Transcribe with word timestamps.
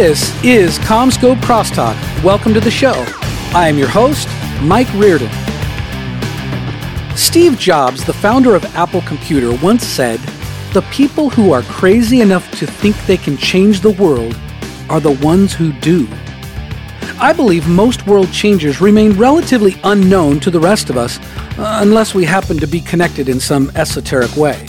This 0.00 0.32
is 0.42 0.78
CommScope 0.78 1.42
Crosstalk. 1.42 1.94
Welcome 2.24 2.54
to 2.54 2.60
the 2.60 2.70
show. 2.70 3.04
I 3.52 3.68
am 3.68 3.76
your 3.76 3.90
host, 3.90 4.30
Mike 4.62 4.90
Reardon. 4.94 5.28
Steve 7.14 7.58
Jobs, 7.58 8.02
the 8.02 8.14
founder 8.14 8.54
of 8.54 8.64
Apple 8.74 9.02
Computer, 9.02 9.54
once 9.62 9.84
said, 9.84 10.18
The 10.72 10.86
people 10.90 11.28
who 11.28 11.52
are 11.52 11.60
crazy 11.64 12.22
enough 12.22 12.50
to 12.52 12.66
think 12.66 12.96
they 13.04 13.18
can 13.18 13.36
change 13.36 13.82
the 13.82 13.90
world 13.90 14.34
are 14.88 15.00
the 15.00 15.18
ones 15.22 15.52
who 15.52 15.70
do. 15.80 16.08
I 17.20 17.34
believe 17.34 17.68
most 17.68 18.06
world 18.06 18.32
changers 18.32 18.80
remain 18.80 19.12
relatively 19.18 19.78
unknown 19.84 20.40
to 20.40 20.50
the 20.50 20.60
rest 20.60 20.88
of 20.88 20.96
us 20.96 21.20
unless 21.58 22.14
we 22.14 22.24
happen 22.24 22.56
to 22.56 22.66
be 22.66 22.80
connected 22.80 23.28
in 23.28 23.38
some 23.38 23.70
esoteric 23.74 24.34
way. 24.34 24.66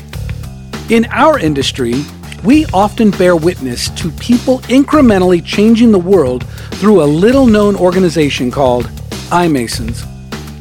In 0.90 1.06
our 1.06 1.40
industry, 1.40 2.04
we 2.44 2.66
often 2.68 3.12
bear 3.12 3.36
witness 3.36 3.90
to 3.92 4.10
people 4.12 4.60
incrementally 4.62 5.44
changing 5.44 5.92
the 5.92 6.00
world 6.00 6.46
through 6.76 7.04
a 7.04 7.06
little 7.06 7.46
known 7.46 7.76
organization 7.76 8.50
called 8.50 8.86
iMasons. 9.30 10.08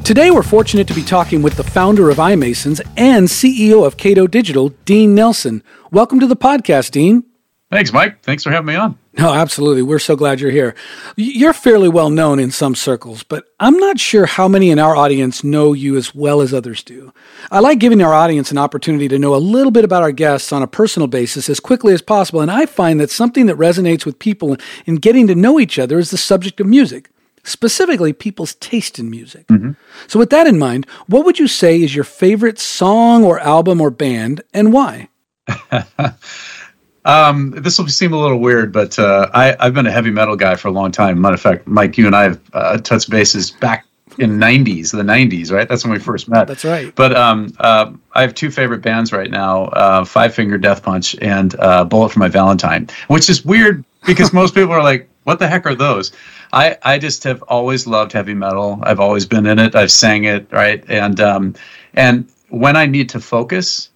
Today, 0.04 0.30
we're 0.30 0.42
fortunate 0.42 0.88
to 0.88 0.94
be 0.94 1.02
talking 1.02 1.40
with 1.40 1.56
the 1.56 1.64
founder 1.64 2.10
of 2.10 2.16
iMasons 2.16 2.80
and 2.96 3.28
CEO 3.28 3.86
of 3.86 3.96
Cato 3.96 4.26
Digital, 4.26 4.70
Dean 4.84 5.14
Nelson. 5.14 5.62
Welcome 5.90 6.20
to 6.20 6.26
the 6.26 6.36
podcast, 6.36 6.90
Dean. 6.90 7.24
Thanks, 7.70 7.92
Mike. 7.92 8.20
Thanks 8.22 8.42
for 8.42 8.50
having 8.50 8.66
me 8.66 8.74
on. 8.74 8.98
No, 9.18 9.32
absolutely. 9.34 9.82
We're 9.82 9.98
so 9.98 10.14
glad 10.14 10.40
you're 10.40 10.52
here. 10.52 10.74
You're 11.16 11.52
fairly 11.52 11.88
well 11.88 12.10
known 12.10 12.38
in 12.38 12.52
some 12.52 12.76
circles, 12.76 13.24
but 13.24 13.44
I'm 13.58 13.76
not 13.76 13.98
sure 13.98 14.24
how 14.24 14.46
many 14.46 14.70
in 14.70 14.78
our 14.78 14.94
audience 14.94 15.42
know 15.42 15.72
you 15.72 15.96
as 15.96 16.14
well 16.14 16.40
as 16.40 16.54
others 16.54 16.84
do. 16.84 17.12
I 17.50 17.58
like 17.58 17.80
giving 17.80 18.00
our 18.02 18.14
audience 18.14 18.52
an 18.52 18.58
opportunity 18.58 19.08
to 19.08 19.18
know 19.18 19.34
a 19.34 19.36
little 19.36 19.72
bit 19.72 19.84
about 19.84 20.04
our 20.04 20.12
guests 20.12 20.52
on 20.52 20.62
a 20.62 20.68
personal 20.68 21.08
basis 21.08 21.48
as 21.48 21.58
quickly 21.58 21.92
as 21.92 22.02
possible, 22.02 22.40
and 22.40 22.52
I 22.52 22.66
find 22.66 23.00
that 23.00 23.10
something 23.10 23.46
that 23.46 23.56
resonates 23.56 24.06
with 24.06 24.20
people 24.20 24.56
in 24.86 24.96
getting 24.96 25.26
to 25.26 25.34
know 25.34 25.58
each 25.58 25.78
other 25.78 25.98
is 25.98 26.12
the 26.12 26.16
subject 26.16 26.60
of 26.60 26.68
music, 26.68 27.10
specifically 27.42 28.12
people's 28.12 28.54
taste 28.56 29.00
in 29.00 29.10
music. 29.10 29.48
Mm-hmm. 29.48 29.72
So, 30.06 30.20
with 30.20 30.30
that 30.30 30.46
in 30.46 30.56
mind, 30.56 30.86
what 31.08 31.24
would 31.24 31.40
you 31.40 31.48
say 31.48 31.82
is 31.82 31.96
your 31.96 32.04
favorite 32.04 32.60
song 32.60 33.24
or 33.24 33.40
album 33.40 33.80
or 33.80 33.90
band, 33.90 34.42
and 34.54 34.72
why? 34.72 35.08
Um, 37.04 37.52
this 37.52 37.78
will 37.78 37.88
seem 37.88 38.12
a 38.12 38.18
little 38.18 38.38
weird, 38.38 38.72
but 38.72 38.98
uh, 38.98 39.30
I, 39.32 39.56
have 39.58 39.74
been 39.74 39.86
a 39.86 39.90
heavy 39.90 40.10
metal 40.10 40.36
guy 40.36 40.56
for 40.56 40.68
a 40.68 40.70
long 40.70 40.92
time. 40.92 41.20
Matter 41.20 41.34
of 41.34 41.40
fact, 41.40 41.66
Mike, 41.66 41.96
you 41.96 42.06
and 42.06 42.14
I 42.14 42.24
have 42.24 42.40
uh, 42.52 42.78
touched 42.78 43.08
bases 43.08 43.50
back 43.50 43.86
in 44.18 44.38
'90s, 44.38 44.92
the 44.92 45.02
'90s, 45.02 45.50
right? 45.50 45.66
That's 45.66 45.82
when 45.82 45.94
we 45.94 45.98
first 45.98 46.28
met. 46.28 46.46
That's 46.46 46.64
right. 46.64 46.94
But 46.94 47.16
um, 47.16 47.54
uh, 47.58 47.92
I 48.12 48.20
have 48.20 48.34
two 48.34 48.50
favorite 48.50 48.82
bands 48.82 49.12
right 49.12 49.30
now: 49.30 49.64
uh, 49.66 50.04
Five 50.04 50.34
Finger 50.34 50.58
Death 50.58 50.82
Punch 50.82 51.16
and 51.22 51.54
uh, 51.58 51.84
Bullet 51.84 52.12
for 52.12 52.18
My 52.18 52.28
Valentine, 52.28 52.88
which 53.08 53.30
is 53.30 53.44
weird 53.46 53.82
because 54.06 54.34
most 54.34 54.54
people 54.54 54.72
are 54.72 54.82
like, 54.82 55.08
"What 55.24 55.38
the 55.38 55.48
heck 55.48 55.64
are 55.64 55.74
those?" 55.74 56.12
I 56.52 56.76
I 56.82 56.98
just 56.98 57.24
have 57.24 57.42
always 57.44 57.86
loved 57.86 58.12
heavy 58.12 58.34
metal. 58.34 58.78
I've 58.82 59.00
always 59.00 59.24
been 59.24 59.46
in 59.46 59.58
it. 59.58 59.74
I've 59.74 59.92
sang 59.92 60.24
it, 60.24 60.52
right? 60.52 60.84
And 60.88 61.18
um, 61.18 61.54
and 61.94 62.30
when 62.50 62.76
I 62.76 62.84
need 62.84 63.08
to 63.10 63.20
focus, 63.20 63.88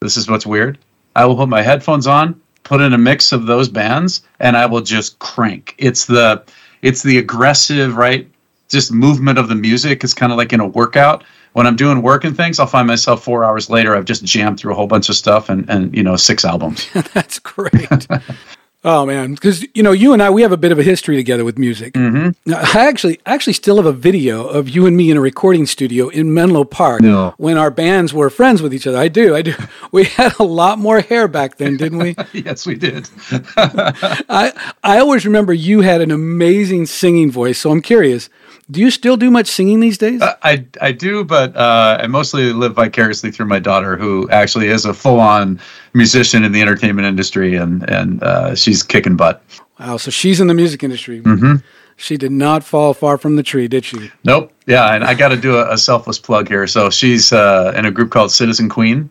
this 0.00 0.16
is 0.16 0.30
what's 0.30 0.46
weird. 0.46 0.78
I 1.16 1.24
will 1.26 1.36
put 1.36 1.48
my 1.48 1.62
headphones 1.62 2.06
on 2.06 2.40
put 2.64 2.80
in 2.80 2.92
a 2.92 2.98
mix 2.98 3.30
of 3.32 3.46
those 3.46 3.68
bands 3.68 4.22
and 4.40 4.56
I 4.56 4.66
will 4.66 4.80
just 4.80 5.18
crank. 5.20 5.74
It's 5.78 6.06
the 6.06 6.42
it's 6.82 7.02
the 7.02 7.18
aggressive, 7.18 7.96
right? 7.96 8.28
Just 8.68 8.92
movement 8.92 9.38
of 9.38 9.48
the 9.48 9.54
music 9.54 10.02
is 10.04 10.12
kind 10.12 10.32
of 10.32 10.38
like 10.38 10.52
in 10.52 10.60
a 10.60 10.66
workout. 10.66 11.24
When 11.52 11.66
I'm 11.66 11.76
doing 11.76 12.02
work 12.02 12.24
and 12.24 12.36
things, 12.36 12.58
I'll 12.58 12.66
find 12.66 12.88
myself 12.88 13.22
four 13.22 13.44
hours 13.44 13.70
later. 13.70 13.94
I've 13.94 14.06
just 14.06 14.24
jammed 14.24 14.58
through 14.58 14.72
a 14.72 14.74
whole 14.74 14.88
bunch 14.88 15.08
of 15.08 15.14
stuff 15.14 15.48
and, 15.48 15.68
and 15.70 15.94
you 15.94 16.02
know 16.02 16.16
six 16.16 16.44
albums. 16.44 16.88
That's 17.14 17.38
great. 17.38 18.06
Oh 18.86 19.06
man, 19.06 19.32
because 19.32 19.64
you 19.74 19.82
know 19.82 19.92
you 19.92 20.12
and 20.12 20.22
I 20.22 20.28
we 20.28 20.42
have 20.42 20.52
a 20.52 20.58
bit 20.58 20.70
of 20.70 20.78
a 20.78 20.82
history 20.82 21.16
together 21.16 21.42
with 21.42 21.56
music. 21.56 21.94
Mm-hmm. 21.94 22.52
I 22.52 22.86
actually 22.86 23.18
actually 23.24 23.54
still 23.54 23.76
have 23.76 23.86
a 23.86 23.92
video 23.92 24.46
of 24.46 24.68
you 24.68 24.84
and 24.84 24.94
me 24.94 25.10
in 25.10 25.16
a 25.16 25.22
recording 25.22 25.64
studio 25.64 26.10
in 26.10 26.34
Menlo 26.34 26.64
Park 26.64 27.00
no. 27.00 27.32
when 27.38 27.56
our 27.56 27.70
bands 27.70 28.12
were 28.12 28.28
friends 28.28 28.60
with 28.60 28.74
each 28.74 28.86
other. 28.86 28.98
I 28.98 29.08
do, 29.08 29.34
I 29.34 29.42
do. 29.42 29.54
We 29.92 30.04
had 30.04 30.34
a 30.40 30.42
lot 30.42 30.78
more 30.80 31.00
hair 31.00 31.28
back 31.28 31.56
then, 31.56 31.76
didn't 31.76 31.98
we? 31.98 32.16
yes, 32.32 32.66
we 32.66 32.74
did. 32.74 33.08
I 33.56 34.52
I 34.82 34.98
always 34.98 35.24
remember 35.24 35.52
you 35.52 35.80
had 35.80 36.00
an 36.00 36.10
amazing 36.10 36.86
singing 36.86 37.30
voice. 37.30 37.58
So 37.58 37.70
I'm 37.70 37.80
curious, 37.80 38.28
do 38.70 38.80
you 38.80 38.90
still 38.90 39.16
do 39.16 39.30
much 39.30 39.46
singing 39.46 39.80
these 39.80 39.98
days? 39.98 40.22
Uh, 40.22 40.36
I 40.42 40.64
I 40.80 40.92
do, 40.92 41.24
but 41.24 41.54
uh, 41.56 41.98
I 42.00 42.06
mostly 42.06 42.52
live 42.52 42.74
vicariously 42.74 43.30
through 43.30 43.46
my 43.46 43.58
daughter, 43.58 43.96
who 43.96 44.28
actually 44.30 44.68
is 44.68 44.84
a 44.84 44.94
full 44.94 45.20
on 45.20 45.60
musician 45.92 46.44
in 46.44 46.52
the 46.52 46.62
entertainment 46.62 47.06
industry, 47.06 47.56
and 47.56 47.88
and 47.90 48.22
uh, 48.22 48.54
she's 48.54 48.82
kicking 48.82 49.16
butt. 49.16 49.42
Wow! 49.78 49.98
So 49.98 50.10
she's 50.10 50.40
in 50.40 50.46
the 50.46 50.54
music 50.54 50.82
industry. 50.82 51.20
Mm-hmm. 51.20 51.56
She 51.96 52.16
did 52.16 52.32
not 52.32 52.64
fall 52.64 52.92
far 52.94 53.18
from 53.18 53.36
the 53.36 53.42
tree, 53.42 53.68
did 53.68 53.84
she? 53.84 54.10
Nope. 54.24 54.52
Yeah, 54.66 54.94
and 54.94 55.04
I 55.04 55.14
got 55.14 55.28
to 55.28 55.36
do 55.36 55.58
a, 55.58 55.74
a, 55.74 55.78
selfless 55.78 56.18
plug 56.18 56.48
here. 56.48 56.66
So 56.66 56.90
she's 56.90 57.32
uh, 57.32 57.72
in 57.76 57.86
a 57.86 57.90
group 57.92 58.10
called 58.10 58.32
Citizen 58.32 58.68
Queen, 58.68 59.08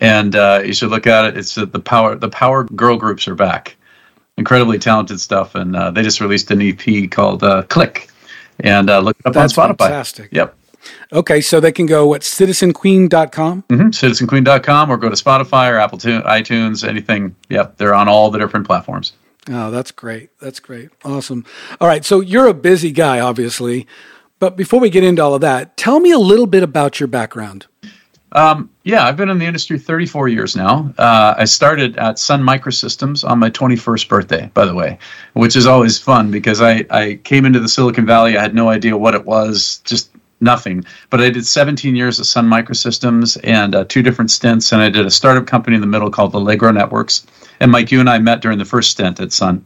and 0.00 0.34
uh, 0.34 0.62
you 0.64 0.72
should 0.72 0.90
look 0.90 1.06
at 1.06 1.26
it. 1.26 1.36
It's 1.36 1.54
the 1.54 1.66
power. 1.66 2.16
The 2.16 2.30
power 2.30 2.64
girl 2.64 2.96
groups 2.96 3.28
are 3.28 3.34
back. 3.36 3.76
Incredibly 4.36 4.80
talented 4.80 5.20
stuff, 5.20 5.54
and 5.54 5.74
they 5.94 6.02
just 6.02 6.20
released 6.20 6.50
an 6.50 6.60
EP 6.60 7.08
called 7.10 7.42
Click 7.68 8.08
and 8.60 8.90
uh, 8.90 9.00
look 9.00 9.18
it 9.18 9.26
up 9.26 9.32
That's 9.34 9.56
on 9.58 9.70
Spotify. 9.70 9.78
Fantastic. 9.78 10.28
Yep. 10.32 10.56
Okay, 11.12 11.40
so 11.40 11.60
they 11.60 11.72
can 11.72 11.86
go 11.86 12.06
what 12.06 12.22
citizenqueen.com? 12.22 13.62
Mm-hmm, 13.62 13.88
citizenqueen.com 13.88 14.90
or 14.90 14.96
go 14.96 15.08
to 15.08 15.16
Spotify 15.16 15.70
or 15.72 15.78
Apple 15.78 15.98
iTunes, 15.98 16.86
anything. 16.86 17.34
Yep, 17.48 17.78
they're 17.78 17.94
on 17.94 18.08
all 18.08 18.30
the 18.30 18.38
different 18.38 18.66
platforms. 18.66 19.12
Oh, 19.48 19.70
that's 19.70 19.90
great. 19.90 20.30
That's 20.40 20.60
great. 20.60 20.90
Awesome. 21.04 21.44
All 21.80 21.88
right, 21.88 22.04
so 22.04 22.20
you're 22.20 22.46
a 22.46 22.54
busy 22.54 22.90
guy, 22.90 23.20
obviously. 23.20 23.86
But 24.38 24.56
before 24.56 24.80
we 24.80 24.90
get 24.90 25.04
into 25.04 25.22
all 25.22 25.34
of 25.34 25.40
that, 25.42 25.76
tell 25.76 26.00
me 26.00 26.10
a 26.10 26.18
little 26.18 26.46
bit 26.46 26.62
about 26.62 27.00
your 27.00 27.06
background. 27.06 27.66
Um, 28.34 28.68
yeah, 28.82 29.06
I've 29.06 29.16
been 29.16 29.28
in 29.28 29.38
the 29.38 29.46
industry 29.46 29.78
34 29.78 30.28
years 30.28 30.56
now. 30.56 30.92
Uh, 30.98 31.34
I 31.38 31.44
started 31.44 31.96
at 31.96 32.18
Sun 32.18 32.42
Microsystems 32.42 33.28
on 33.28 33.38
my 33.38 33.48
21st 33.48 34.08
birthday, 34.08 34.50
by 34.54 34.64
the 34.66 34.74
way, 34.74 34.98
which 35.34 35.54
is 35.54 35.66
always 35.66 35.98
fun 35.98 36.32
because 36.32 36.60
I, 36.60 36.84
I 36.90 37.20
came 37.22 37.44
into 37.44 37.60
the 37.60 37.68
Silicon 37.68 38.06
Valley. 38.06 38.36
I 38.36 38.42
had 38.42 38.54
no 38.54 38.68
idea 38.68 38.96
what 38.96 39.14
it 39.14 39.24
was, 39.24 39.80
just 39.84 40.10
nothing. 40.40 40.84
But 41.10 41.20
I 41.20 41.30
did 41.30 41.46
17 41.46 41.94
years 41.94 42.18
at 42.18 42.26
Sun 42.26 42.48
Microsystems 42.48 43.38
and 43.44 43.74
uh, 43.74 43.84
two 43.84 44.02
different 44.02 44.32
stints, 44.32 44.72
and 44.72 44.82
I 44.82 44.90
did 44.90 45.06
a 45.06 45.10
startup 45.10 45.46
company 45.46 45.76
in 45.76 45.80
the 45.80 45.86
middle 45.86 46.10
called 46.10 46.34
Allegro 46.34 46.72
Networks. 46.72 47.26
And 47.60 47.70
Mike, 47.70 47.92
you 47.92 48.00
and 48.00 48.10
I 48.10 48.18
met 48.18 48.42
during 48.42 48.58
the 48.58 48.64
first 48.64 48.90
stint 48.90 49.20
at 49.20 49.32
Sun 49.32 49.64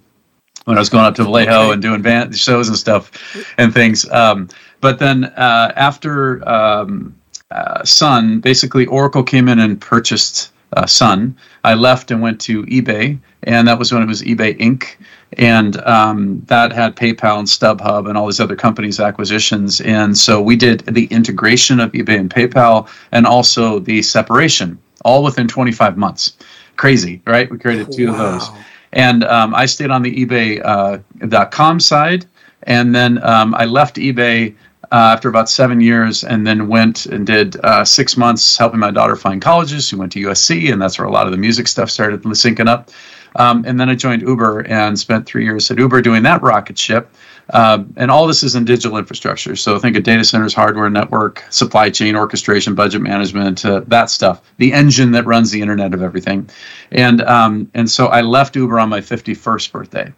when 0.66 0.76
I 0.76 0.80
was 0.80 0.90
going 0.90 1.06
up 1.06 1.14
to 1.14 1.24
Vallejo 1.24 1.70
and 1.70 1.80
doing 1.80 2.02
band 2.02 2.36
shows 2.36 2.68
and 2.68 2.76
stuff 2.76 3.10
and 3.56 3.72
things. 3.72 4.06
Um, 4.10 4.48
but 4.82 4.98
then 4.98 5.24
uh, 5.24 5.72
after 5.74 6.46
um, 6.46 7.17
uh, 7.50 7.84
Sun, 7.84 8.41
basically 8.41 8.86
Oracle 8.86 9.22
came 9.22 9.48
in 9.48 9.59
and 9.59 9.81
purchased 9.81 10.53
uh, 10.75 10.86
Sun. 10.86 11.36
I 11.64 11.75
left 11.75 12.10
and 12.10 12.20
went 12.20 12.41
to 12.42 12.64
eBay, 12.64 13.19
and 13.44 13.66
that 13.69 13.78
was 13.78 13.92
when 13.92 14.03
it 14.03 14.06
was 14.06 14.22
eBay 14.22 14.59
Inc. 14.59 14.97
And 15.36 15.76
um, 15.82 16.42
that 16.47 16.72
had 16.72 16.97
PayPal 16.97 17.38
and 17.38 17.48
StubHub 17.48 18.08
and 18.08 18.16
all 18.16 18.26
these 18.26 18.41
other 18.41 18.56
companies' 18.56 19.00
acquisitions. 19.00 19.81
And 19.81 20.16
so 20.16 20.41
we 20.41 20.56
did 20.56 20.81
the 20.81 21.06
integration 21.06 21.81
of 21.81 21.92
eBay 21.92 22.19
and 22.19 22.32
PayPal 22.32 22.88
and 23.12 23.26
also 23.26 23.78
the 23.78 24.03
separation, 24.03 24.78
all 25.04 25.22
within 25.22 25.48
25 25.48 25.97
months. 25.97 26.37
Crazy, 26.76 27.20
right? 27.26 27.50
We 27.50 27.58
created 27.58 27.92
two 27.92 28.08
wow. 28.08 28.12
of 28.12 28.19
those. 28.19 28.50
And 28.92 29.25
um, 29.25 29.54
I 29.54 29.66
stayed 29.66 29.91
on 29.91 30.03
the 30.03 30.25
eBay.com 30.25 31.76
uh, 31.76 31.81
side. 31.81 32.26
And 32.64 32.94
then 32.94 33.22
um, 33.22 33.54
I 33.54 33.66
left 33.66 33.97
eBay 33.97 34.54
uh, 34.91 35.12
after 35.15 35.28
about 35.28 35.49
seven 35.49 35.81
years, 35.81 36.25
and 36.25 36.46
then 36.46 36.69
went 36.69 37.06
and 37.06 37.26
did 37.26 37.56
uh, 37.64 37.85
six 37.85 38.17
months 38.17 38.56
helping 38.56 38.81
my 38.81 38.90
daughter 38.90 39.17
find 39.17 39.43
colleges. 39.43 39.88
She 39.88 39.96
went 39.96 40.12
to 40.12 40.20
USC, 40.20 40.73
and 40.73 40.81
that's 40.81 40.99
where 40.99 41.06
a 41.06 41.11
lot 41.11 41.26
of 41.26 41.32
the 41.32 41.38
music 41.38 41.69
stuff 41.69 41.90
started 41.90 42.23
syncing 42.23 42.69
up. 42.69 42.90
Um, 43.37 43.64
and 43.67 43.79
then 43.79 43.88
I 43.88 43.94
joined 43.94 44.23
Uber 44.23 44.67
and 44.67 44.99
spent 44.99 45.26
three 45.26 45.44
years 45.44 45.70
at 45.70 45.79
Uber 45.79 46.00
doing 46.02 46.23
that 46.25 46.43
rocket 46.43 46.79
ship. 46.79 47.14
Um, 47.50 47.94
and 47.96 48.11
all 48.11 48.26
this 48.26 48.43
is 48.43 48.55
in 48.55 48.64
digital 48.64 48.99
infrastructure. 48.99 49.56
So 49.56 49.79
think 49.79 49.96
of 49.96 50.02
data 50.02 50.25
centers, 50.25 50.52
hardware, 50.52 50.91
network, 50.91 51.44
supply 51.49 51.88
chain, 51.88 52.14
orchestration, 52.14 52.75
budget 52.75 53.00
management, 53.00 53.64
uh, 53.64 53.81
that 53.87 54.11
stuff. 54.11 54.43
The 54.58 54.73
engine 54.73 55.12
that 55.12 55.25
runs 55.25 55.50
the 55.50 55.61
Internet 55.62 55.94
of 55.94 56.02
everything. 56.02 56.49
And 56.91 57.23
um, 57.23 57.70
and 57.75 57.91
so 57.91 58.08
I 58.08 58.20
left 58.20 58.55
Uber 58.56 58.79
on 58.79 58.88
my 58.88 59.00
51st 59.00 59.73
birthday. 59.73 60.12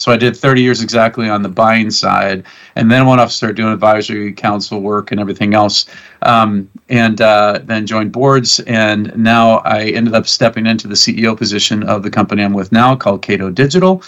So 0.00 0.12
I 0.12 0.16
did 0.16 0.36
30 0.36 0.62
years 0.62 0.80
exactly 0.80 1.28
on 1.28 1.42
the 1.42 1.48
buying 1.48 1.90
side, 1.90 2.44
and 2.76 2.88
then 2.88 3.04
went 3.04 3.20
off 3.20 3.30
to 3.30 3.34
start 3.34 3.56
doing 3.56 3.72
advisory 3.72 4.32
council 4.32 4.80
work 4.80 5.10
and 5.10 5.20
everything 5.20 5.54
else, 5.54 5.86
um, 6.22 6.70
and 6.88 7.20
uh, 7.20 7.58
then 7.64 7.84
joined 7.84 8.12
boards. 8.12 8.60
And 8.60 9.12
now 9.16 9.58
I 9.58 9.86
ended 9.86 10.14
up 10.14 10.28
stepping 10.28 10.66
into 10.66 10.86
the 10.86 10.94
CEO 10.94 11.36
position 11.36 11.82
of 11.82 12.04
the 12.04 12.10
company 12.10 12.44
I'm 12.44 12.52
with 12.52 12.70
now, 12.70 12.94
called 12.94 13.22
Cato 13.22 13.50
Digital, 13.50 14.04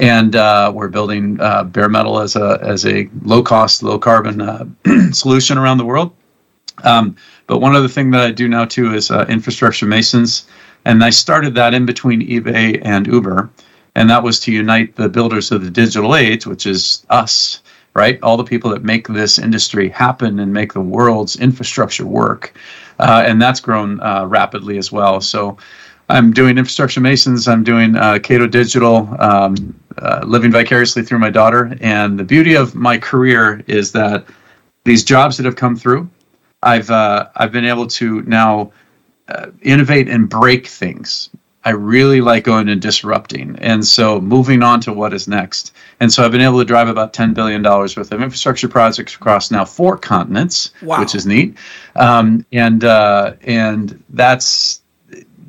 and 0.00 0.34
uh, 0.34 0.72
we're 0.74 0.88
building 0.88 1.40
uh, 1.40 1.62
bare 1.62 1.88
metal 1.88 2.18
as 2.18 2.34
a 2.34 2.58
as 2.60 2.84
a 2.84 3.08
low 3.22 3.40
cost, 3.44 3.84
low 3.84 3.96
carbon 3.96 4.40
uh, 4.40 4.64
solution 5.12 5.56
around 5.56 5.78
the 5.78 5.84
world. 5.84 6.12
Um, 6.82 7.14
but 7.46 7.60
one 7.60 7.76
other 7.76 7.88
thing 7.88 8.10
that 8.10 8.22
I 8.22 8.32
do 8.32 8.48
now 8.48 8.64
too 8.64 8.92
is 8.92 9.12
uh, 9.12 9.24
infrastructure 9.28 9.86
masons, 9.86 10.48
and 10.84 11.04
I 11.04 11.10
started 11.10 11.54
that 11.54 11.74
in 11.74 11.86
between 11.86 12.28
eBay 12.28 12.84
and 12.84 13.06
Uber 13.06 13.48
and 13.98 14.08
that 14.10 14.22
was 14.22 14.38
to 14.40 14.52
unite 14.52 14.94
the 14.96 15.08
builders 15.08 15.50
of 15.52 15.64
the 15.64 15.70
digital 15.70 16.14
age, 16.14 16.46
which 16.46 16.66
is 16.66 17.04
us, 17.10 17.62
right? 17.94 18.22
All 18.22 18.36
the 18.36 18.44
people 18.44 18.70
that 18.70 18.82
make 18.84 19.08
this 19.08 19.38
industry 19.38 19.88
happen 19.88 20.38
and 20.38 20.52
make 20.52 20.72
the 20.72 20.80
world's 20.80 21.36
infrastructure 21.36 22.06
work, 22.06 22.54
uh, 23.00 23.24
and 23.26 23.42
that's 23.42 23.60
grown 23.60 24.00
uh, 24.00 24.24
rapidly 24.26 24.78
as 24.78 24.92
well. 24.92 25.20
So. 25.20 25.56
I'm 26.10 26.32
doing 26.32 26.56
infrastructure 26.56 27.02
masons. 27.02 27.46
I'm 27.48 27.62
doing 27.62 27.94
uh, 27.94 28.18
Cato 28.18 28.46
Digital, 28.46 29.14
um, 29.20 29.54
uh, 29.98 30.20
living 30.24 30.50
vicariously 30.50 31.02
through 31.02 31.18
my 31.18 31.28
daughter. 31.28 31.76
And 31.82 32.18
the 32.18 32.24
beauty 32.24 32.54
of 32.54 32.74
my 32.74 32.96
career 32.96 33.62
is 33.66 33.92
that 33.92 34.24
these 34.84 35.04
jobs 35.04 35.36
that 35.36 35.44
have 35.44 35.56
come 35.56 35.76
through, 35.76 36.08
I've 36.62 36.90
uh, 36.90 37.28
I've 37.36 37.52
been 37.52 37.66
able 37.66 37.86
to 38.00 38.22
now 38.22 38.72
uh, 39.28 39.48
innovate 39.60 40.08
and 40.08 40.30
break 40.30 40.66
things. 40.66 41.28
I 41.64 41.70
really 41.70 42.20
like 42.20 42.44
going 42.44 42.68
and 42.68 42.80
disrupting, 42.80 43.58
and 43.60 43.84
so 43.84 44.20
moving 44.20 44.62
on 44.62 44.80
to 44.82 44.92
what 44.92 45.12
is 45.12 45.28
next. 45.28 45.74
And 46.00 46.12
so 46.12 46.24
I've 46.24 46.32
been 46.32 46.40
able 46.40 46.58
to 46.60 46.64
drive 46.64 46.88
about 46.88 47.12
ten 47.12 47.34
billion 47.34 47.62
dollars 47.62 47.96
worth 47.96 48.12
of 48.12 48.22
infrastructure 48.22 48.68
projects 48.68 49.14
across 49.14 49.50
now 49.50 49.64
four 49.64 49.98
continents, 49.98 50.72
wow. 50.82 51.00
which 51.00 51.14
is 51.14 51.26
neat. 51.26 51.56
Um, 51.96 52.46
and 52.52 52.84
uh, 52.84 53.34
and 53.42 54.02
that's 54.10 54.80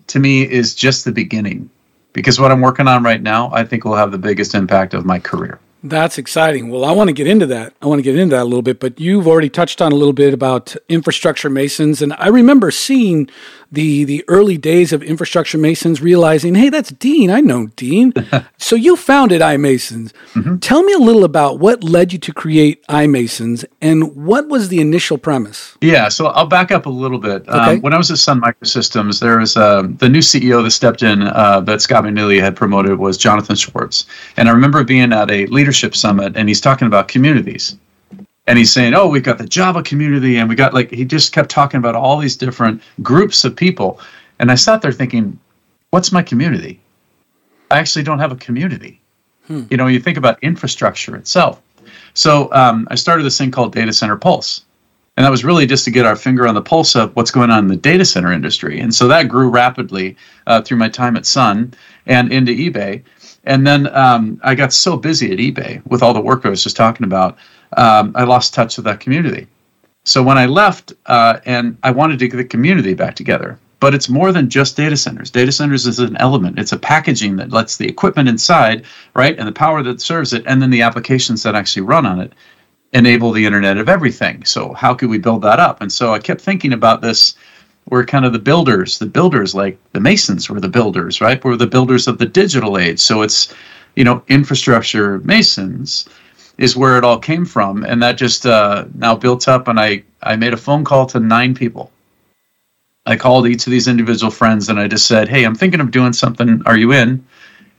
to 0.07 0.19
me 0.19 0.49
is 0.49 0.75
just 0.75 1.05
the 1.05 1.11
beginning, 1.11 1.69
because 2.13 2.39
what 2.39 2.51
I'm 2.51 2.61
working 2.61 2.87
on 2.87 3.03
right 3.03 3.21
now, 3.21 3.51
I 3.53 3.63
think 3.63 3.85
will 3.85 3.95
have 3.95 4.11
the 4.11 4.17
biggest 4.17 4.55
impact 4.55 4.93
of 4.95 5.05
my 5.05 5.19
career. 5.19 5.59
That's 5.81 6.17
exciting. 6.17 6.67
Well, 6.69 6.83
I 6.83 6.91
want 6.91 7.07
to 7.07 7.13
get 7.13 7.25
into 7.25 7.45
that. 7.45 7.73
I 7.81 7.85
want 7.85 7.99
to 7.99 8.03
get 8.03 8.17
into 8.17 8.35
that 8.35 8.41
a 8.41 8.43
little 8.43 8.61
bit, 8.61 8.81
but 8.81 8.99
you've 8.99 9.29
already 9.29 9.47
touched 9.47 9.81
on 9.81 9.93
a 9.93 9.95
little 9.95 10.11
bit 10.11 10.33
about 10.33 10.75
infrastructure 10.89 11.49
masons. 11.49 12.01
And 12.01 12.11
I 12.17 12.27
remember 12.27 12.69
seeing 12.69 13.29
the 13.71 14.03
the 14.03 14.23
early 14.27 14.57
days 14.57 14.91
of 14.91 15.03
infrastructure 15.03 15.57
masons 15.57 16.01
realizing 16.01 16.55
hey 16.55 16.69
that's 16.69 16.91
dean. 16.91 17.29
I 17.29 17.41
know 17.41 17.67
dean. 17.75 18.13
So 18.61 18.75
you 18.75 18.95
founded 18.95 19.41
imasons 19.41 20.13
mm-hmm. 20.33 20.57
tell 20.57 20.83
me 20.83 20.93
a 20.93 20.99
little 20.99 21.23
about 21.23 21.59
what 21.59 21.83
led 21.83 22.13
you 22.13 22.19
to 22.19 22.33
create 22.33 22.83
imasons 22.87 23.65
and 23.81 24.15
what 24.15 24.47
was 24.47 24.69
the 24.69 24.79
initial 24.79 25.17
premise? 25.17 25.75
Yeah 25.81 26.09
so 26.09 26.27
i'll 26.27 26.45
back 26.45 26.71
up 26.71 26.85
a 26.85 26.89
little 26.89 27.17
bit. 27.19 27.47
Um, 27.49 27.59
okay. 27.59 27.75
Um, 27.75 27.81
when 27.81 27.93
i 27.93 27.97
was 27.97 28.11
at 28.11 28.17
sun 28.17 28.41
microsystems 28.41 29.19
there 29.19 29.39
was 29.39 29.57
uh, 29.57 29.83
the 29.97 30.09
new 30.09 30.19
ceo 30.19 30.63
that 30.63 30.71
stepped 30.71 31.03
in 31.03 31.23
uh, 31.23 31.61
that 31.61 31.81
Scott 31.81 32.03
McNealy 32.03 32.39
had 32.39 32.55
promoted 32.55 32.99
was 32.99 33.17
jonathan 33.17 33.55
schwartz. 33.55 34.05
And 34.37 34.49
i 34.49 34.51
remember 34.51 34.83
being 34.83 35.13
at 35.13 35.31
a 35.31 35.45
leadership 35.47 35.95
summit 35.95 36.35
and 36.35 36.47
he's 36.47 36.61
talking 36.61 36.87
about 36.87 37.07
communities 37.07 37.75
and 38.49 38.57
he's 38.57 38.73
saying, 38.73 38.95
"Oh, 38.95 39.07
we've 39.07 39.23
got 39.23 39.37
the 39.37 39.45
Java 39.45 39.83
community, 39.83 40.37
and 40.37 40.49
we 40.49 40.55
got 40.55 40.73
like 40.73 40.89
he 40.89 41.05
just 41.05 41.31
kept 41.31 41.49
talking 41.49 41.77
about 41.77 41.95
all 41.95 42.17
these 42.17 42.35
different 42.35 42.81
groups 43.03 43.45
of 43.45 43.55
people." 43.55 44.01
And 44.39 44.51
I 44.51 44.55
sat 44.55 44.81
there 44.81 44.91
thinking, 44.91 45.39
"What's 45.91 46.11
my 46.11 46.23
community? 46.23 46.81
I 47.69 47.77
actually 47.77 48.03
don't 48.03 48.17
have 48.17 48.31
a 48.31 48.35
community." 48.35 48.99
Hmm. 49.45 49.63
You 49.69 49.77
know, 49.77 49.85
you 49.85 49.99
think 49.99 50.17
about 50.17 50.39
infrastructure 50.41 51.15
itself. 51.15 51.61
So 52.15 52.51
um, 52.51 52.87
I 52.89 52.95
started 52.95 53.23
this 53.23 53.37
thing 53.37 53.51
called 53.51 53.71
Data 53.71 53.93
Center 53.93 54.17
Pulse, 54.17 54.65
and 55.15 55.23
that 55.23 55.29
was 55.29 55.45
really 55.45 55.67
just 55.67 55.85
to 55.85 55.91
get 55.91 56.07
our 56.07 56.15
finger 56.15 56.47
on 56.47 56.55
the 56.55 56.61
pulse 56.61 56.95
of 56.95 57.15
what's 57.15 57.29
going 57.29 57.51
on 57.51 57.65
in 57.65 57.67
the 57.67 57.75
data 57.75 58.03
center 58.03 58.31
industry. 58.31 58.79
And 58.79 58.95
so 58.95 59.07
that 59.09 59.27
grew 59.27 59.49
rapidly 59.49 60.17
uh, 60.47 60.63
through 60.63 60.77
my 60.77 60.89
time 60.89 61.15
at 61.15 61.27
Sun 61.27 61.75
and 62.07 62.33
into 62.33 62.51
eBay. 62.51 63.03
And 63.43 63.65
then 63.65 63.95
um, 63.95 64.41
I 64.43 64.55
got 64.55 64.73
so 64.73 64.97
busy 64.97 65.31
at 65.31 65.37
eBay 65.37 65.85
with 65.85 66.01
all 66.01 66.13
the 66.13 66.21
work 66.21 66.45
I 66.45 66.49
was 66.49 66.63
just 66.63 66.75
talking 66.75 67.03
about 67.03 67.37
um, 67.77 68.11
I 68.15 68.23
lost 68.23 68.53
touch 68.53 68.77
with 68.77 68.85
that 68.85 68.99
community. 68.99 69.47
So 70.03 70.23
when 70.23 70.37
I 70.37 70.45
left, 70.45 70.93
uh, 71.05 71.39
and 71.45 71.77
I 71.83 71.91
wanted 71.91 72.19
to 72.19 72.27
get 72.27 72.37
the 72.37 72.43
community 72.43 72.93
back 72.93 73.15
together, 73.15 73.59
but 73.79 73.93
it's 73.93 74.09
more 74.09 74.31
than 74.31 74.49
just 74.49 74.75
data 74.75 74.97
centers. 74.97 75.31
Data 75.31 75.51
centers 75.51 75.85
is 75.85 75.99
an 75.99 76.17
element. 76.17 76.59
It's 76.59 76.71
a 76.71 76.79
packaging 76.79 77.35
that 77.37 77.51
lets 77.51 77.77
the 77.77 77.87
equipment 77.87 78.27
inside, 78.27 78.85
right, 79.13 79.37
and 79.37 79.47
the 79.47 79.53
power 79.53 79.83
that 79.83 80.01
serves 80.01 80.33
it, 80.33 80.43
and 80.45 80.61
then 80.61 80.69
the 80.69 80.81
applications 80.81 81.43
that 81.43 81.55
actually 81.55 81.83
run 81.83 82.05
on 82.05 82.19
it 82.19 82.33
enable 82.93 83.31
the 83.31 83.45
Internet 83.45 83.77
of 83.77 83.87
Everything. 83.87 84.43
So 84.45 84.73
how 84.73 84.93
could 84.93 85.09
we 85.09 85.19
build 85.19 85.43
that 85.43 85.59
up? 85.59 85.81
And 85.81 85.91
so 85.91 86.13
I 86.13 86.19
kept 86.19 86.41
thinking 86.41 86.73
about 86.73 87.01
this. 87.01 87.35
We're 87.89 88.05
kind 88.05 88.25
of 88.25 88.33
the 88.33 88.39
builders. 88.39 88.97
The 88.99 89.05
builders, 89.05 89.53
like 89.53 89.77
the 89.93 89.99
Masons, 89.99 90.49
were 90.49 90.59
the 90.59 90.67
builders, 90.69 91.21
right? 91.21 91.43
We're 91.43 91.55
the 91.55 91.67
builders 91.67 92.07
of 92.07 92.17
the 92.17 92.25
digital 92.25 92.77
age. 92.77 92.99
So 92.99 93.21
it's, 93.21 93.53
you 93.95 94.03
know, 94.03 94.23
infrastructure 94.27 95.19
Masons 95.19 96.09
is 96.59 96.75
where 96.75 96.97
it 96.97 97.05
all 97.05 97.17
came 97.17 97.45
from, 97.45 97.85
and 97.85 98.03
that 98.03 98.17
just 98.17 98.45
uh, 98.45 98.85
now 98.93 99.15
built 99.15 99.47
up. 99.47 99.67
And 99.67 99.79
I 99.79 100.03
I 100.21 100.35
made 100.35 100.53
a 100.53 100.57
phone 100.57 100.83
call 100.83 101.05
to 101.07 101.19
nine 101.19 101.55
people. 101.55 101.89
I 103.05 103.15
called 103.15 103.47
each 103.47 103.65
of 103.65 103.71
these 103.71 103.87
individual 103.87 104.29
friends, 104.29 104.69
and 104.69 104.79
I 104.79 104.87
just 104.87 105.07
said, 105.07 105.29
"Hey, 105.29 105.45
I'm 105.45 105.55
thinking 105.55 105.79
of 105.79 105.89
doing 105.89 106.13
something. 106.13 106.61
Are 106.65 106.77
you 106.77 106.91
in?" 106.91 107.25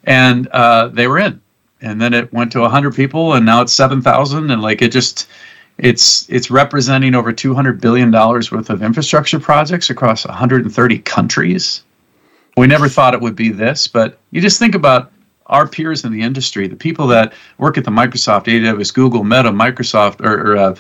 And 0.05 0.49
uh, 0.49 0.88
they 0.88 1.06
were 1.06 1.19
in. 1.19 1.41
And 1.82 2.00
then 2.00 2.12
it 2.12 2.32
went 2.32 2.53
to 2.53 2.61
100 2.61 2.94
people, 2.94 3.35
and 3.35 3.47
now 3.47 3.62
it's 3.62 3.73
7,000. 3.73 4.50
And 4.50 4.61
like 4.61 4.83
it 4.83 4.93
just, 4.93 5.29
it's 5.79 6.29
it's 6.29 6.50
representing 6.50 7.15
over 7.15 7.33
200 7.33 7.81
billion 7.81 8.11
dollars 8.11 8.50
worth 8.50 8.71
of 8.71 8.83
infrastructure 8.83 9.38
projects 9.38 9.91
across 9.91 10.26
130 10.26 10.99
countries. 11.00 11.83
We 12.56 12.67
never 12.67 12.88
thought 12.88 13.15
it 13.15 13.21
would 13.21 13.37
be 13.37 13.50
this, 13.50 13.88
but 13.88 14.19
you 14.31 14.41
just 14.41 14.59
think 14.59 14.75
about 14.75 15.12
our 15.50 15.69
peers 15.69 16.05
in 16.05 16.12
the 16.12 16.23
industry, 16.23 16.67
the 16.67 16.76
people 16.76 17.06
that 17.08 17.35
work 17.58 17.76
at 17.76 17.85
the 17.85 17.91
Microsoft, 17.91 18.47
AWS, 18.47 18.94
Google, 18.94 19.25
Meta, 19.25 19.50
Microsoft, 19.50 20.25
or, 20.25 20.52
or 20.52 20.56
uh, 20.56 20.76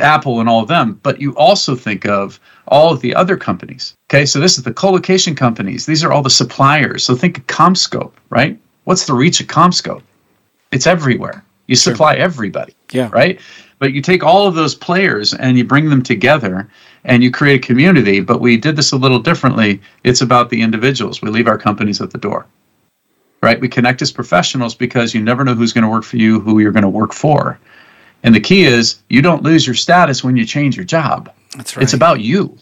Apple, 0.00 0.40
and 0.40 0.48
all 0.48 0.62
of 0.62 0.68
them. 0.68 0.98
But 1.02 1.20
you 1.20 1.36
also 1.36 1.76
think 1.76 2.06
of 2.06 2.40
all 2.66 2.92
of 2.92 3.00
the 3.00 3.14
other 3.14 3.36
companies. 3.36 3.94
Okay, 4.10 4.26
so 4.26 4.40
this 4.40 4.58
is 4.58 4.64
the 4.64 4.72
colocation 4.72 5.34
companies. 5.34 5.86
These 5.86 6.02
are 6.02 6.12
all 6.12 6.22
the 6.22 6.30
suppliers. 6.30 7.04
So 7.04 7.14
think 7.14 7.38
of 7.38 7.46
CommScope, 7.46 8.12
right? 8.30 8.58
What's 8.84 9.06
the 9.06 9.14
reach 9.14 9.40
of 9.40 9.46
CommScope? 9.46 10.02
It's 10.72 10.86
everywhere. 10.86 11.44
You 11.66 11.76
supply 11.76 12.14
sure. 12.14 12.22
everybody. 12.22 12.74
Yeah. 12.92 13.10
Right. 13.12 13.40
But 13.78 13.92
you 13.92 14.02
take 14.02 14.24
all 14.24 14.46
of 14.46 14.54
those 14.54 14.74
players 14.74 15.34
and 15.34 15.56
you 15.56 15.64
bring 15.64 15.88
them 15.88 16.02
together 16.02 16.68
and 17.04 17.22
you 17.22 17.30
create 17.30 17.62
a 17.62 17.66
community. 17.66 18.20
But 18.20 18.40
we 18.40 18.56
did 18.56 18.74
this 18.74 18.92
a 18.92 18.96
little 18.96 19.20
differently. 19.20 19.80
It's 20.02 20.22
about 20.22 20.50
the 20.50 20.62
individuals. 20.62 21.22
We 21.22 21.30
leave 21.30 21.46
our 21.46 21.58
companies 21.58 22.00
at 22.00 22.10
the 22.10 22.18
door 22.18 22.46
right? 23.42 23.60
We 23.60 23.68
connect 23.68 24.02
as 24.02 24.12
professionals 24.12 24.74
because 24.74 25.14
you 25.14 25.22
never 25.22 25.44
know 25.44 25.54
who's 25.54 25.72
going 25.72 25.84
to 25.84 25.90
work 25.90 26.04
for 26.04 26.16
you, 26.16 26.40
who 26.40 26.58
you're 26.58 26.72
going 26.72 26.82
to 26.82 26.88
work 26.88 27.12
for. 27.12 27.58
And 28.22 28.34
the 28.34 28.40
key 28.40 28.64
is 28.64 29.00
you 29.08 29.22
don't 29.22 29.42
lose 29.42 29.66
your 29.66 29.74
status 29.74 30.24
when 30.24 30.36
you 30.36 30.44
change 30.44 30.76
your 30.76 30.84
job. 30.84 31.32
That's 31.56 31.76
right. 31.76 31.82
It's 31.82 31.94
about 31.94 32.20
you. 32.20 32.56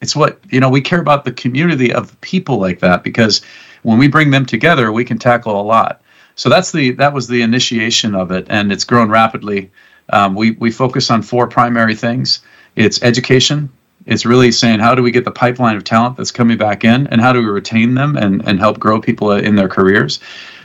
It's 0.00 0.16
what, 0.16 0.40
you 0.50 0.60
know, 0.60 0.70
we 0.70 0.80
care 0.80 1.00
about 1.00 1.24
the 1.24 1.32
community 1.32 1.92
of 1.92 2.18
people 2.20 2.58
like 2.58 2.78
that 2.80 3.02
because 3.02 3.42
when 3.82 3.98
we 3.98 4.08
bring 4.08 4.30
them 4.30 4.46
together, 4.46 4.92
we 4.92 5.04
can 5.04 5.18
tackle 5.18 5.60
a 5.60 5.62
lot. 5.62 6.02
So 6.36 6.48
that's 6.48 6.72
the 6.72 6.92
that 6.92 7.12
was 7.12 7.28
the 7.28 7.42
initiation 7.42 8.14
of 8.14 8.30
it, 8.30 8.46
and 8.48 8.72
it's 8.72 8.84
grown 8.84 9.10
rapidly. 9.10 9.70
Um, 10.10 10.34
we 10.34 10.52
we 10.52 10.70
focus 10.70 11.10
on 11.10 11.20
four 11.20 11.46
primary 11.46 11.94
things. 11.94 12.40
It's 12.76 13.02
education, 13.02 13.70
it's 14.10 14.26
really 14.26 14.50
saying 14.50 14.80
how 14.80 14.94
do 14.94 15.02
we 15.02 15.12
get 15.12 15.24
the 15.24 15.30
pipeline 15.30 15.76
of 15.76 15.84
talent 15.84 16.16
that's 16.16 16.32
coming 16.32 16.58
back 16.58 16.84
in 16.84 17.06
and 17.06 17.20
how 17.20 17.32
do 17.32 17.38
we 17.38 17.46
retain 17.46 17.94
them 17.94 18.16
and, 18.16 18.46
and 18.46 18.58
help 18.58 18.78
grow 18.78 19.00
people 19.00 19.30
in 19.30 19.54
their 19.54 19.68
careers? 19.68 20.18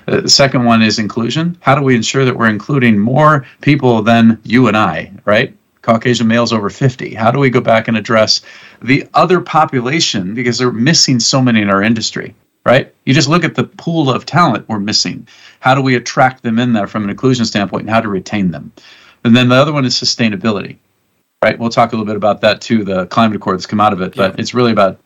Uh, 0.08 0.22
the 0.22 0.30
second 0.30 0.66
one 0.66 0.82
is 0.82 0.98
inclusion. 0.98 1.56
How 1.62 1.76
do 1.76 1.84
we 1.84 1.96
ensure 1.96 2.26
that 2.26 2.36
we're 2.36 2.50
including 2.50 2.98
more 2.98 3.46
people 3.62 4.02
than 4.02 4.40
you 4.44 4.68
and 4.68 4.76
i 4.76 5.12
right? 5.26 5.56
Caucasian 5.84 6.28
males 6.28 6.52
over 6.52 6.72
50 6.72 7.14
how 7.14 7.30
do 7.30 7.38
we 7.38 7.52
go 7.52 7.62
back 7.62 7.88
and 7.88 7.96
address 7.96 8.42
the 8.82 9.08
other 9.14 9.40
population? 9.40 10.34
Because 10.34 10.58
they're 10.58 10.72
missing 10.72 11.20
so 11.20 11.40
many 11.40 11.62
in 11.62 11.70
our 11.70 11.84
industry 11.84 12.36
right? 12.66 12.92
You 13.06 13.14
just 13.14 13.30
look 13.30 13.44
at 13.44 13.54
the 13.54 13.66
pool 13.66 14.10
of 14.10 14.26
talent 14.26 14.68
we're 14.68 14.80
missing. 14.80 15.28
How 15.60 15.76
do 15.76 15.82
we 15.84 15.96
attract 15.96 16.42
them 16.42 16.58
in 16.58 16.74
there 16.74 16.88
from 16.88 17.04
an 17.04 17.12
inclusion 17.12 17.46
standpoint 17.46 17.84
and 17.84 17.92
how 17.92 18.02
to 18.02 18.10
retain 18.10 18.50
them? 18.50 18.72
And 19.24 19.36
then 19.36 19.50
the 19.50 19.56
other 19.56 19.72
one 19.72 19.86
is 19.86 19.94
sustainability 19.94 20.78
right? 21.46 21.60
We'll 21.60 21.70
talk 21.70 21.94
a 21.94 21.96
little 21.96 22.08
bit 22.08 22.16
about 22.16 22.42
that 22.42 22.60
too, 22.60 22.84
the 22.84 23.06
climate 23.06 23.36
accord 23.36 23.58
that's 23.58 23.68
come 23.68 23.80
out 23.80 23.94
of 23.94 24.02
it, 24.02 24.16
but 24.16 24.32
yeah. 24.32 24.42
it's 24.42 24.56
really 24.56 24.72
about 24.72 25.00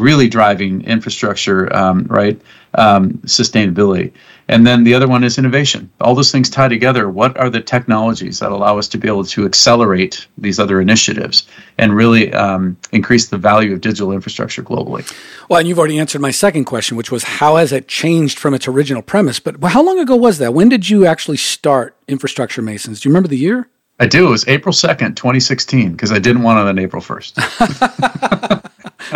really 0.00 0.28
driving 0.28 0.82
infrastructure, 0.82 1.72
um, 1.72 2.04
right? 2.08 2.40
Um, 2.74 3.12
sustainability. 3.18 4.12
And 4.48 4.66
then 4.66 4.82
the 4.82 4.92
other 4.92 5.06
one 5.06 5.22
is 5.22 5.38
innovation. 5.38 5.88
All 6.00 6.16
those 6.16 6.32
things 6.32 6.50
tie 6.50 6.66
together. 6.66 7.08
What 7.08 7.38
are 7.38 7.48
the 7.48 7.60
technologies 7.60 8.40
that 8.40 8.50
allow 8.50 8.76
us 8.76 8.88
to 8.88 8.98
be 8.98 9.06
able 9.06 9.22
to 9.26 9.46
accelerate 9.46 10.26
these 10.36 10.58
other 10.58 10.80
initiatives 10.80 11.46
and 11.78 11.94
really 11.94 12.32
um, 12.32 12.76
increase 12.90 13.28
the 13.28 13.38
value 13.38 13.72
of 13.72 13.80
digital 13.80 14.10
infrastructure 14.10 14.64
globally? 14.64 15.04
Well, 15.48 15.60
and 15.60 15.68
you've 15.68 15.78
already 15.78 16.00
answered 16.00 16.20
my 16.20 16.32
second 16.32 16.64
question, 16.64 16.96
which 16.96 17.12
was 17.12 17.22
how 17.22 17.54
has 17.54 17.70
it 17.70 17.86
changed 17.86 18.36
from 18.40 18.52
its 18.52 18.66
original 18.66 19.00
premise? 19.00 19.38
But 19.38 19.62
how 19.62 19.82
long 19.84 20.00
ago 20.00 20.16
was 20.16 20.38
that? 20.38 20.52
When 20.52 20.68
did 20.68 20.90
you 20.90 21.06
actually 21.06 21.36
start 21.36 21.96
Infrastructure 22.08 22.62
Masons? 22.62 23.00
Do 23.00 23.08
you 23.08 23.12
remember 23.12 23.28
the 23.28 23.38
year? 23.38 23.68
I 24.00 24.06
do. 24.06 24.26
It 24.26 24.30
was 24.30 24.48
April 24.48 24.72
2nd, 24.72 25.16
2016, 25.16 25.92
because 25.92 26.10
I 26.10 26.18
didn't 26.18 26.42
want 26.42 26.58
it 26.58 26.66
on 26.68 26.78
April 26.78 27.00
1st. 27.00 28.62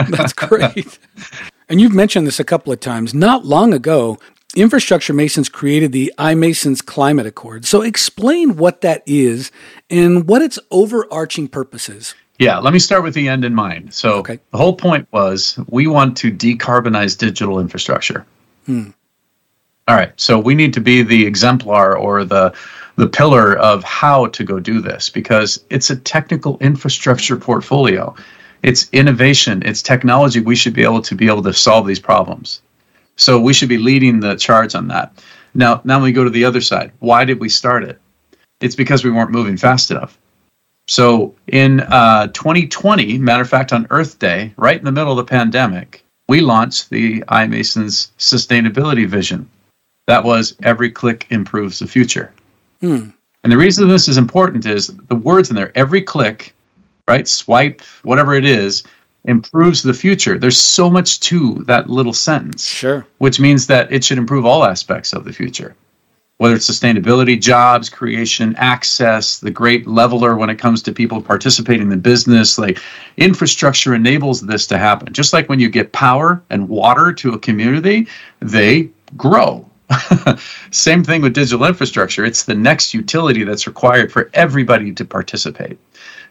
That's 0.11 0.32
great. 0.32 0.99
and 1.68 1.80
you've 1.80 1.94
mentioned 1.94 2.26
this 2.26 2.38
a 2.38 2.44
couple 2.44 2.73
of 2.73 2.80
times. 2.80 3.12
Not 3.12 3.44
long 3.44 3.73
ago, 3.73 4.18
Infrastructure 4.54 5.12
Masons 5.12 5.49
created 5.49 5.92
the 5.92 6.12
iMasons 6.18 6.85
Climate 6.85 7.26
Accord. 7.26 7.64
So 7.64 7.82
explain 7.82 8.56
what 8.56 8.80
that 8.80 9.02
is 9.06 9.50
and 9.90 10.28
what 10.28 10.42
its 10.42 10.58
overarching 10.70 11.49
purpose 11.49 11.88
is. 11.88 12.14
Yeah, 12.38 12.58
let 12.58 12.73
me 12.73 12.78
start 12.78 13.02
with 13.02 13.14
the 13.14 13.28
end 13.28 13.44
in 13.44 13.54
mind. 13.54 13.92
So 13.92 14.14
okay. 14.18 14.38
the 14.52 14.58
whole 14.58 14.76
point 14.76 15.08
was 15.11 15.58
we 15.68 15.88
want 15.88 16.16
to 16.18 16.30
decarbonize 16.30 17.18
digital 17.18 17.58
infrastructure. 17.58 18.25
Hmm. 18.66 18.90
All 19.88 19.97
right. 19.97 20.12
So 20.20 20.38
we 20.38 20.54
need 20.54 20.75
to 20.75 20.80
be 20.80 21.02
the 21.02 21.26
exemplar 21.26 21.97
or 21.97 22.25
the 22.25 22.54
the 22.98 23.08
pillar 23.08 23.56
of 23.58 23.84
how 23.84 24.26
to 24.26 24.42
go 24.42 24.58
do 24.58 24.80
this 24.80 25.08
because 25.08 25.64
it's 25.70 25.88
a 25.88 25.94
technical 25.94 26.58
infrastructure 26.58 27.36
portfolio. 27.36 28.12
It's 28.64 28.88
innovation, 28.92 29.62
it's 29.64 29.82
technology. 29.82 30.40
We 30.40 30.56
should 30.56 30.74
be 30.74 30.82
able 30.82 31.02
to 31.02 31.14
be 31.14 31.28
able 31.28 31.44
to 31.44 31.52
solve 31.52 31.86
these 31.86 32.00
problems. 32.00 32.60
So 33.14 33.38
we 33.38 33.52
should 33.54 33.68
be 33.68 33.78
leading 33.78 34.18
the 34.18 34.34
charge 34.34 34.74
on 34.74 34.88
that. 34.88 35.12
Now, 35.54 35.80
now 35.84 36.02
we 36.02 36.10
go 36.10 36.24
to 36.24 36.30
the 36.30 36.44
other 36.44 36.60
side. 36.60 36.90
Why 36.98 37.24
did 37.24 37.38
we 37.38 37.48
start 37.48 37.84
it? 37.84 38.00
It's 38.60 38.74
because 38.74 39.04
we 39.04 39.12
weren't 39.12 39.30
moving 39.30 39.56
fast 39.56 39.92
enough. 39.92 40.18
So 40.88 41.36
in 41.46 41.80
uh, 41.80 42.26
2020, 42.28 43.16
matter 43.18 43.42
of 43.42 43.48
fact, 43.48 43.72
on 43.72 43.86
Earth 43.90 44.18
Day, 44.18 44.52
right 44.56 44.76
in 44.76 44.84
the 44.84 44.90
middle 44.90 45.12
of 45.12 45.18
the 45.18 45.30
pandemic, 45.30 46.04
we 46.28 46.40
launched 46.40 46.90
the 46.90 47.20
iMasons 47.28 48.10
sustainability 48.18 49.06
vision. 49.06 49.48
That 50.08 50.24
was 50.24 50.56
every 50.64 50.90
click 50.90 51.28
improves 51.30 51.78
the 51.78 51.86
future. 51.86 52.32
Hmm. 52.80 53.11
And 53.44 53.52
the 53.52 53.56
reason 53.56 53.88
this 53.88 54.08
is 54.08 54.16
important 54.16 54.66
is 54.66 54.88
the 54.88 55.14
words 55.14 55.50
in 55.50 55.56
there, 55.56 55.73
every 55.75 56.02
click, 56.02 56.54
right, 57.06 57.26
swipe, 57.26 57.80
whatever 58.02 58.35
it 58.35 58.44
is, 58.44 58.85
improves 59.25 59.82
the 59.82 59.94
future. 59.94 60.38
There's 60.38 60.58
so 60.58 60.90
much 60.90 61.20
to 61.20 61.54
that 61.66 61.90
little 61.90 62.12
sentence. 62.12 62.66
Sure. 62.66 63.06
Which 63.18 63.40
means 63.40 63.66
that 63.66 63.92
it 63.92 64.04
should 64.04 64.18
improve 64.18 64.47
all 64.47 64.64
aspects 64.64 65.12
of 65.12 65.25
the 65.25 65.32
future. 65.32 65.75
Whether 66.38 66.54
it's 66.54 66.70
sustainability, 66.70 67.40
jobs, 67.40 67.90
creation, 67.90 68.54
access, 68.56 69.40
the 69.40 69.50
great 69.50 69.88
leveler 69.88 70.37
when 70.37 70.50
it 70.50 70.58
comes 70.58 70.82
to 70.82 70.92
people 70.92 71.20
participating 71.20 71.82
in 71.82 71.88
the 71.88 71.97
business, 71.97 72.58
like 72.58 72.78
infrastructure 73.16 73.92
enables 73.92 74.42
this 74.42 74.66
to 74.68 74.78
happen. 74.78 75.12
Just 75.12 75.32
like 75.32 75.49
when 75.49 75.58
you 75.58 75.68
get 75.68 75.92
power 75.92 76.40
and 76.50 76.68
water 76.68 77.12
to 77.12 77.32
a 77.35 77.38
community, 77.38 78.06
they 78.40 78.88
grow 79.16 79.67
Same 80.71 81.02
thing 81.02 81.23
with 81.23 81.35
digital 81.35 81.64
infrastructure. 81.64 82.25
It's 82.25 82.45
the 82.45 82.54
next 82.54 82.92
utility 82.92 83.45
that's 83.45 83.66
required 83.66 84.12
for 84.12 84.30
everybody 84.35 84.92
to 84.92 85.04
participate. 85.04 85.78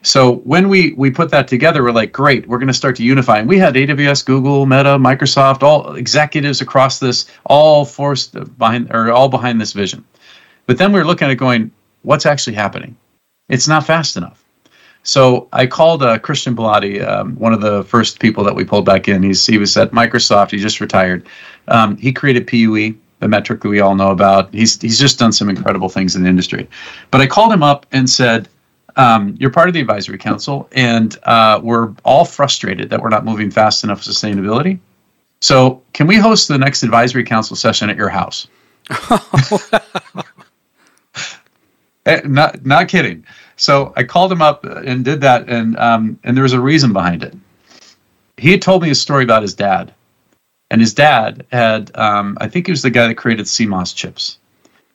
So 0.02 0.36
when 0.36 0.68
we 0.68 0.92
we 0.92 1.10
put 1.10 1.30
that 1.30 1.48
together, 1.48 1.82
we're 1.82 1.90
like, 1.90 2.12
great, 2.12 2.46
we're 2.46 2.58
going 2.58 2.68
to 2.68 2.74
start 2.74 2.94
to 2.96 3.02
unify. 3.02 3.38
And 3.38 3.48
we 3.48 3.58
had 3.58 3.74
AWS, 3.74 4.24
Google, 4.24 4.64
Meta, 4.64 4.96
Microsoft, 4.96 5.62
all 5.62 5.94
executives 5.96 6.60
across 6.60 7.00
this, 7.00 7.26
all 7.46 7.84
forced 7.84 8.36
behind 8.58 8.90
or 8.92 9.10
all 9.10 9.28
behind 9.28 9.60
this 9.60 9.72
vision. 9.72 10.04
But 10.66 10.78
then 10.78 10.92
we 10.92 11.00
we're 11.00 11.06
looking 11.06 11.26
at 11.26 11.32
it 11.32 11.36
going, 11.36 11.72
what's 12.02 12.26
actually 12.26 12.54
happening? 12.54 12.96
It's 13.48 13.66
not 13.66 13.86
fast 13.86 14.16
enough. 14.16 14.44
So 15.02 15.48
I 15.52 15.66
called 15.66 16.02
uh, 16.02 16.18
Christian 16.18 16.54
Belady, 16.54 17.06
um, 17.06 17.34
one 17.36 17.52
of 17.52 17.60
the 17.60 17.82
first 17.84 18.20
people 18.20 18.44
that 18.44 18.54
we 18.54 18.64
pulled 18.64 18.84
back 18.84 19.08
in. 19.08 19.22
He's 19.22 19.44
he 19.46 19.58
was 19.58 19.76
at 19.76 19.90
Microsoft. 19.90 20.50
He 20.50 20.58
just 20.58 20.80
retired. 20.80 21.26
Um, 21.66 21.96
he 21.96 22.12
created 22.12 22.46
PUE 22.46 22.94
the 23.20 23.28
metric 23.28 23.60
that 23.62 23.68
we 23.68 23.80
all 23.80 23.94
know 23.94 24.10
about. 24.10 24.52
He's 24.52 24.80
he's 24.80 24.98
just 24.98 25.18
done 25.18 25.32
some 25.32 25.48
incredible 25.48 25.88
things 25.88 26.16
in 26.16 26.22
the 26.22 26.28
industry. 26.28 26.68
But 27.10 27.20
I 27.20 27.26
called 27.26 27.52
him 27.52 27.62
up 27.62 27.86
and 27.92 28.08
said, 28.08 28.48
um, 28.96 29.36
"You're 29.38 29.50
part 29.50 29.68
of 29.68 29.74
the 29.74 29.80
advisory 29.80 30.18
council, 30.18 30.68
and 30.72 31.16
uh, 31.24 31.60
we're 31.62 31.92
all 32.04 32.24
frustrated 32.24 32.90
that 32.90 33.02
we're 33.02 33.08
not 33.08 33.24
moving 33.24 33.50
fast 33.50 33.84
enough 33.84 34.06
with 34.06 34.14
sustainability. 34.14 34.78
So 35.40 35.82
can 35.92 36.06
we 36.06 36.16
host 36.16 36.48
the 36.48 36.58
next 36.58 36.82
advisory 36.82 37.24
council 37.24 37.56
session 37.56 37.90
at 37.90 37.96
your 37.96 38.08
house?" 38.08 38.48
Eh, 42.06 42.22
not 42.24 42.64
not 42.64 42.88
kidding. 42.88 43.22
So 43.56 43.92
I 43.94 44.02
called 44.02 44.32
him 44.32 44.40
up 44.40 44.64
and 44.64 45.04
did 45.04 45.20
that, 45.20 45.46
and 45.48 45.76
um, 45.78 46.18
and 46.24 46.34
there 46.34 46.42
was 46.42 46.54
a 46.54 46.60
reason 46.60 46.94
behind 46.94 47.22
it. 47.22 47.36
He 48.38 48.50
had 48.50 48.62
told 48.62 48.82
me 48.82 48.88
a 48.88 48.94
story 48.94 49.24
about 49.24 49.42
his 49.42 49.52
dad 49.52 49.92
and 50.70 50.80
his 50.80 50.94
dad 50.94 51.46
had 51.52 51.90
um, 51.96 52.36
i 52.40 52.48
think 52.48 52.66
he 52.66 52.72
was 52.72 52.82
the 52.82 52.90
guy 52.90 53.06
that 53.06 53.14
created 53.14 53.46
cmos 53.46 53.94
chips. 53.94 54.38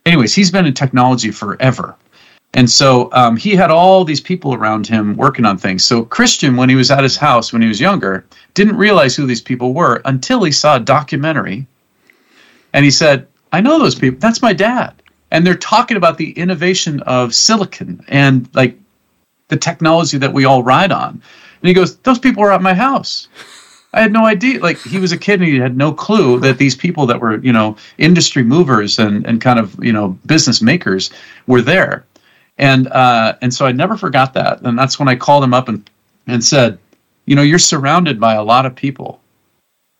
Anyways 0.05 0.33
he's 0.33 0.51
been 0.51 0.65
in 0.65 0.73
technology 0.73 1.31
forever. 1.31 1.95
And 2.55 2.69
so 2.69 3.09
um, 3.13 3.35
he 3.35 3.55
had 3.55 3.71
all 3.71 4.03
these 4.05 4.21
people 4.21 4.53
around 4.53 4.85
him 4.85 5.15
working 5.15 5.43
on 5.43 5.57
things. 5.57 5.83
So 5.83 6.03
christian 6.03 6.55
when 6.55 6.69
he 6.69 6.75
was 6.75 6.91
at 6.91 7.03
his 7.03 7.17
house 7.17 7.51
when 7.51 7.61
he 7.61 7.67
was 7.67 7.79
younger 7.81 8.25
didn't 8.53 8.77
realize 8.77 9.15
who 9.15 9.25
these 9.25 9.41
people 9.41 9.73
were 9.73 10.01
until 10.05 10.43
he 10.43 10.51
saw 10.51 10.75
a 10.75 10.79
documentary. 10.79 11.65
And 12.73 12.85
he 12.85 12.91
said 12.91 13.27
i 13.51 13.61
know 13.61 13.79
those 13.79 13.95
people 13.95 14.19
that's 14.19 14.41
my 14.41 14.53
dad. 14.53 14.93
And 15.31 15.47
they're 15.47 15.55
talking 15.55 15.97
about 15.97 16.19
the 16.19 16.31
innovation 16.33 16.99
of 17.01 17.33
silicon 17.33 18.05
and 18.07 18.47
like 18.53 18.77
the 19.47 19.57
technology 19.57 20.19
that 20.19 20.31
we 20.31 20.45
all 20.45 20.61
ride 20.61 20.91
on. 20.91 21.09
And 21.09 21.67
he 21.67 21.73
goes 21.73 21.97
those 21.97 22.19
people 22.19 22.43
are 22.43 22.51
at 22.51 22.61
my 22.61 22.73
house 22.73 23.27
I 23.93 24.01
had 24.01 24.11
no 24.11 24.25
idea. 24.25 24.59
Like 24.59 24.79
he 24.79 24.97
was 24.97 25.11
a 25.11 25.17
kid 25.17 25.39
and 25.39 25.49
he 25.49 25.57
had 25.57 25.77
no 25.77 25.93
clue 25.93 26.39
that 26.39 26.57
these 26.57 26.75
people 26.75 27.05
that 27.05 27.19
were, 27.19 27.37
you 27.39 27.53
know, 27.53 27.77
industry 27.97 28.43
movers 28.43 28.97
and, 28.97 29.25
and 29.25 29.39
kind 29.39 29.59
of, 29.59 29.81
you 29.83 29.93
know, 29.93 30.17
business 30.25 30.61
makers 30.61 31.11
were 31.45 31.61
there. 31.61 32.05
And 32.57 32.87
uh, 32.87 33.35
and 33.41 33.53
so 33.53 33.65
I 33.65 33.71
never 33.71 33.95
forgot 33.95 34.33
that. 34.33 34.61
And 34.61 34.77
that's 34.77 34.97
when 34.97 35.07
I 35.07 35.15
called 35.15 35.43
him 35.43 35.53
up 35.53 35.69
and, 35.69 35.87
and 36.27 36.43
said, 36.43 36.79
you 37.25 37.35
know, 37.35 37.41
you're 37.41 37.59
surrounded 37.59 38.19
by 38.19 38.33
a 38.33 38.43
lot 38.43 38.65
of 38.65 38.75
people 38.75 39.21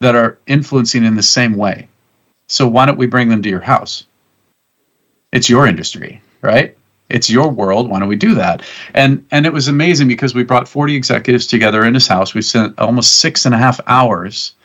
that 0.01 0.15
are 0.15 0.37
influencing 0.47 1.05
in 1.05 1.15
the 1.15 1.23
same 1.23 1.55
way. 1.55 1.87
So 2.47 2.67
why 2.67 2.85
don't 2.85 2.97
we 2.97 3.07
bring 3.07 3.29
them 3.29 3.41
to 3.41 3.49
your 3.49 3.61
house? 3.61 4.05
It's 5.31 5.49
your 5.49 5.65
industry, 5.65 6.21
right? 6.41 6.77
It's 7.13 7.29
your 7.29 7.47
world. 7.47 7.89
Why 7.89 7.99
don't 7.99 8.09
we 8.09 8.17
do 8.17 8.33
that? 8.35 8.63
And 8.93 9.25
and 9.31 9.45
it 9.45 9.53
was 9.53 9.67
amazing 9.69 10.09
because 10.09 10.33
we 10.35 10.43
brought 10.43 10.67
40 10.67 10.95
executives 10.95 11.47
together 11.47 11.85
in 11.85 11.93
his 11.93 12.07
house. 12.07 12.33
We 12.33 12.41
spent 12.41 12.77
almost 12.79 13.19
six 13.19 13.45
and 13.45 13.55
a 13.55 13.57
half 13.57 13.79
hours 13.87 14.55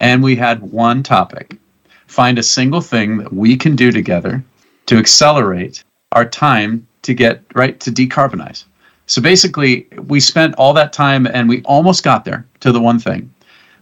and 0.00 0.22
we 0.22 0.34
had 0.34 0.62
one 0.62 1.02
topic. 1.02 1.56
Find 2.06 2.38
a 2.38 2.42
single 2.42 2.80
thing 2.80 3.18
that 3.18 3.32
we 3.32 3.56
can 3.56 3.76
do 3.76 3.92
together 3.92 4.42
to 4.86 4.96
accelerate 4.96 5.84
our 6.12 6.24
time 6.24 6.86
to 7.02 7.14
get 7.14 7.42
right 7.54 7.78
to 7.80 7.92
decarbonize. 7.92 8.64
So 9.06 9.20
basically 9.20 9.86
we 10.06 10.18
spent 10.18 10.54
all 10.56 10.72
that 10.72 10.92
time 10.92 11.26
and 11.26 11.48
we 11.48 11.62
almost 11.64 12.02
got 12.02 12.24
there 12.24 12.46
to 12.60 12.72
the 12.72 12.80
one 12.80 12.98
thing. 12.98 13.32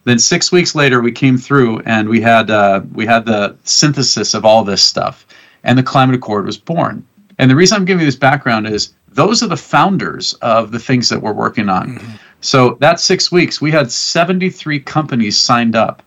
Then 0.04 0.18
six 0.18 0.50
weeks 0.50 0.74
later 0.74 1.00
we 1.00 1.12
came 1.12 1.38
through 1.38 1.80
and 1.80 2.08
we 2.08 2.20
had 2.20 2.50
uh, 2.50 2.80
we 2.92 3.06
had 3.06 3.24
the 3.24 3.56
synthesis 3.62 4.34
of 4.34 4.44
all 4.44 4.64
this 4.64 4.82
stuff 4.82 5.26
and 5.62 5.78
the 5.78 5.82
climate 5.82 6.16
accord 6.16 6.46
was 6.46 6.58
born 6.58 7.06
and 7.40 7.50
the 7.50 7.56
reason 7.56 7.76
I'm 7.76 7.86
giving 7.86 8.00
you 8.00 8.06
this 8.06 8.16
background 8.16 8.66
is 8.66 8.92
those 9.08 9.42
are 9.42 9.46
the 9.46 9.56
founders 9.56 10.34
of 10.34 10.72
the 10.72 10.78
things 10.78 11.08
that 11.08 11.22
we're 11.22 11.32
working 11.32 11.70
on. 11.70 11.96
Mm-hmm. 11.96 12.12
So 12.42 12.76
that 12.80 13.00
six 13.00 13.32
weeks, 13.32 13.62
we 13.62 13.70
had 13.70 13.90
73 13.90 14.78
companies 14.80 15.38
signed 15.38 15.74
up. 15.74 16.02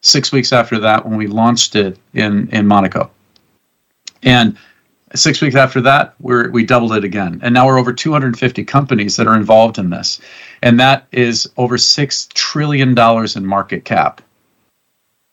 Six 0.00 0.32
weeks 0.32 0.52
after 0.52 0.80
that, 0.80 1.06
when 1.06 1.16
we 1.16 1.28
launched 1.28 1.76
it 1.76 1.96
in 2.12 2.48
in 2.50 2.66
Monaco, 2.66 3.10
and 4.22 4.58
six 5.14 5.40
weeks 5.40 5.54
after 5.54 5.80
that, 5.80 6.14
we're 6.20 6.50
we 6.50 6.66
doubled 6.66 6.92
it 6.92 7.04
again, 7.04 7.40
and 7.42 7.54
now 7.54 7.66
we're 7.66 7.78
over 7.78 7.92
250 7.92 8.64
companies 8.64 9.16
that 9.16 9.26
are 9.26 9.34
involved 9.34 9.78
in 9.78 9.88
this, 9.88 10.20
and 10.60 10.78
that 10.78 11.06
is 11.12 11.48
over 11.56 11.78
six 11.78 12.28
trillion 12.34 12.94
dollars 12.94 13.34
in 13.36 13.46
market 13.46 13.86
cap 13.86 14.20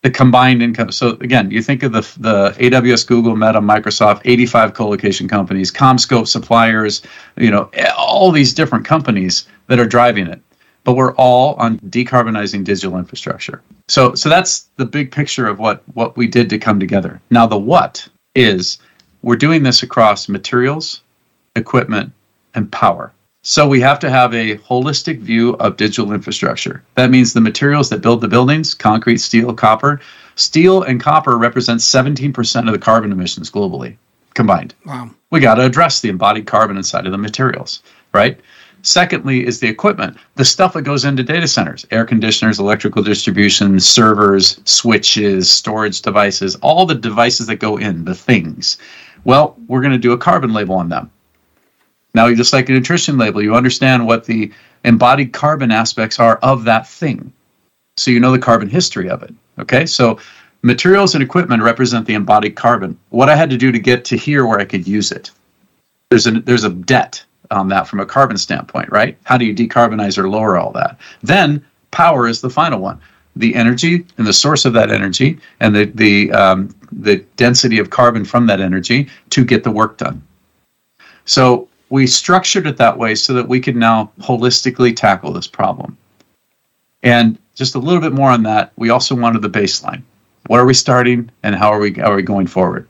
the 0.01 0.09
combined 0.09 0.63
income. 0.63 0.91
So 0.91 1.11
again, 1.21 1.51
you 1.51 1.61
think 1.61 1.83
of 1.83 1.91
the 1.91 2.01
the 2.19 2.51
AWS, 2.59 3.05
Google, 3.05 3.35
Meta, 3.35 3.61
Microsoft, 3.61 4.21
85 4.25 4.73
colocation 4.73 5.27
companies, 5.27 5.71
CommScope 5.71 6.27
suppliers, 6.27 7.01
you 7.37 7.51
know, 7.51 7.69
all 7.97 8.31
these 8.31 8.53
different 8.53 8.85
companies 8.85 9.47
that 9.67 9.79
are 9.79 9.85
driving 9.85 10.27
it. 10.27 10.41
But 10.83 10.93
we're 10.93 11.13
all 11.15 11.53
on 11.55 11.77
decarbonizing 11.79 12.63
digital 12.63 12.97
infrastructure. 12.97 13.61
So 13.87 14.15
so 14.15 14.29
that's 14.29 14.69
the 14.77 14.85
big 14.85 15.11
picture 15.11 15.47
of 15.47 15.59
what 15.59 15.83
what 15.93 16.17
we 16.17 16.27
did 16.27 16.49
to 16.49 16.57
come 16.57 16.79
together. 16.79 17.21
Now 17.29 17.45
the 17.45 17.57
what 17.57 18.07
is 18.33 18.79
we're 19.21 19.35
doing 19.35 19.61
this 19.61 19.83
across 19.83 20.27
materials, 20.27 21.01
equipment, 21.55 22.11
and 22.55 22.71
power. 22.71 23.13
So 23.43 23.67
we 23.67 23.81
have 23.81 23.97
to 23.99 24.09
have 24.09 24.35
a 24.35 24.57
holistic 24.57 25.19
view 25.19 25.53
of 25.53 25.75
digital 25.75 26.13
infrastructure. 26.13 26.83
That 26.93 27.09
means 27.09 27.33
the 27.33 27.41
materials 27.41 27.89
that 27.89 28.01
build 28.01 28.21
the 28.21 28.27
buildings, 28.27 28.75
concrete, 28.75 29.17
steel, 29.17 29.51
copper. 29.53 29.99
Steel 30.35 30.83
and 30.83 31.01
copper 31.01 31.37
represent 31.37 31.79
17% 31.79 32.67
of 32.67 32.71
the 32.71 32.79
carbon 32.79 33.11
emissions 33.11 33.49
globally 33.49 33.97
combined. 34.35 34.75
Wow. 34.85 35.09
We 35.31 35.39
got 35.39 35.55
to 35.55 35.65
address 35.65 36.01
the 36.01 36.09
embodied 36.09 36.45
carbon 36.45 36.77
inside 36.77 37.07
of 37.07 37.11
the 37.11 37.17
materials, 37.17 37.81
right? 38.13 38.39
Secondly, 38.83 39.45
is 39.45 39.59
the 39.59 39.67
equipment, 39.67 40.17
the 40.35 40.45
stuff 40.45 40.73
that 40.73 40.83
goes 40.83 41.05
into 41.05 41.23
data 41.23 41.47
centers, 41.47 41.85
air 41.91 42.05
conditioners, 42.05 42.59
electrical 42.59 43.01
distribution, 43.01 43.79
servers, 43.79 44.59
switches, 44.65 45.49
storage 45.49 46.01
devices, 46.01 46.55
all 46.57 46.85
the 46.85 46.95
devices 46.95 47.47
that 47.47 47.57
go 47.57 47.77
in, 47.77 48.05
the 48.05 48.15
things. 48.15 48.77
Well, 49.23 49.55
we're 49.67 49.81
going 49.81 49.93
to 49.93 49.99
do 49.99 50.13
a 50.13 50.17
carbon 50.17 50.53
label 50.53 50.75
on 50.75 50.89
them. 50.89 51.11
Now, 52.13 52.33
just 52.33 52.53
like 52.53 52.69
a 52.69 52.73
nutrition 52.73 53.17
label, 53.17 53.41
you 53.41 53.55
understand 53.55 54.05
what 54.05 54.25
the 54.25 54.51
embodied 54.83 55.33
carbon 55.33 55.71
aspects 55.71 56.19
are 56.19 56.37
of 56.37 56.63
that 56.65 56.87
thing. 56.87 57.31
So 57.97 58.11
you 58.11 58.19
know 58.19 58.31
the 58.31 58.39
carbon 58.39 58.69
history 58.69 59.09
of 59.09 59.23
it. 59.23 59.33
Okay, 59.59 59.85
so 59.85 60.19
materials 60.61 61.13
and 61.13 61.23
equipment 61.23 61.61
represent 61.63 62.05
the 62.05 62.13
embodied 62.13 62.55
carbon. 62.55 62.97
What 63.09 63.29
I 63.29 63.35
had 63.35 63.49
to 63.49 63.57
do 63.57 63.71
to 63.71 63.79
get 63.79 64.05
to 64.05 64.17
here 64.17 64.45
where 64.45 64.59
I 64.59 64.65
could 64.65 64.87
use 64.87 65.11
it. 65.11 65.31
There's 66.09 66.27
a 66.27 66.31
there's 66.31 66.63
a 66.63 66.69
debt 66.69 67.23
on 67.51 67.67
that 67.69 67.87
from 67.87 67.99
a 67.99 68.05
carbon 68.05 68.37
standpoint, 68.37 68.89
right? 68.91 69.17
How 69.23 69.37
do 69.37 69.45
you 69.45 69.53
decarbonize 69.53 70.17
or 70.17 70.29
lower 70.29 70.57
all 70.57 70.71
that? 70.71 70.97
Then 71.21 71.63
power 71.91 72.27
is 72.27 72.41
the 72.41 72.49
final 72.49 72.79
one. 72.79 72.99
The 73.35 73.55
energy 73.55 74.05
and 74.17 74.27
the 74.27 74.33
source 74.33 74.65
of 74.65 74.73
that 74.73 74.91
energy 74.91 75.39
and 75.59 75.75
the 75.75 75.85
the 75.85 76.31
um, 76.31 76.75
the 76.91 77.17
density 77.37 77.79
of 77.79 77.89
carbon 77.89 78.25
from 78.25 78.47
that 78.47 78.59
energy 78.59 79.09
to 79.29 79.45
get 79.45 79.63
the 79.63 79.71
work 79.71 79.97
done. 79.97 80.21
So 81.25 81.69
we 81.91 82.07
structured 82.07 82.65
it 82.65 82.77
that 82.77 82.97
way 82.97 83.13
so 83.13 83.33
that 83.33 83.47
we 83.47 83.59
could 83.59 83.75
now 83.75 84.11
holistically 84.19 84.95
tackle 84.95 85.33
this 85.33 85.45
problem. 85.45 85.97
And 87.03 87.37
just 87.53 87.75
a 87.75 87.79
little 87.79 87.99
bit 87.99 88.13
more 88.13 88.31
on 88.31 88.43
that, 88.43 88.71
we 88.77 88.89
also 88.89 89.13
wanted 89.13 89.41
the 89.41 89.49
baseline. 89.49 90.01
What 90.47 90.59
are 90.59 90.65
we 90.65 90.73
starting 90.73 91.29
and 91.43 91.53
how 91.53 91.69
are 91.71 91.79
we, 91.79 91.93
how 91.93 92.11
are 92.11 92.15
we 92.15 92.23
going 92.23 92.47
forward? 92.47 92.87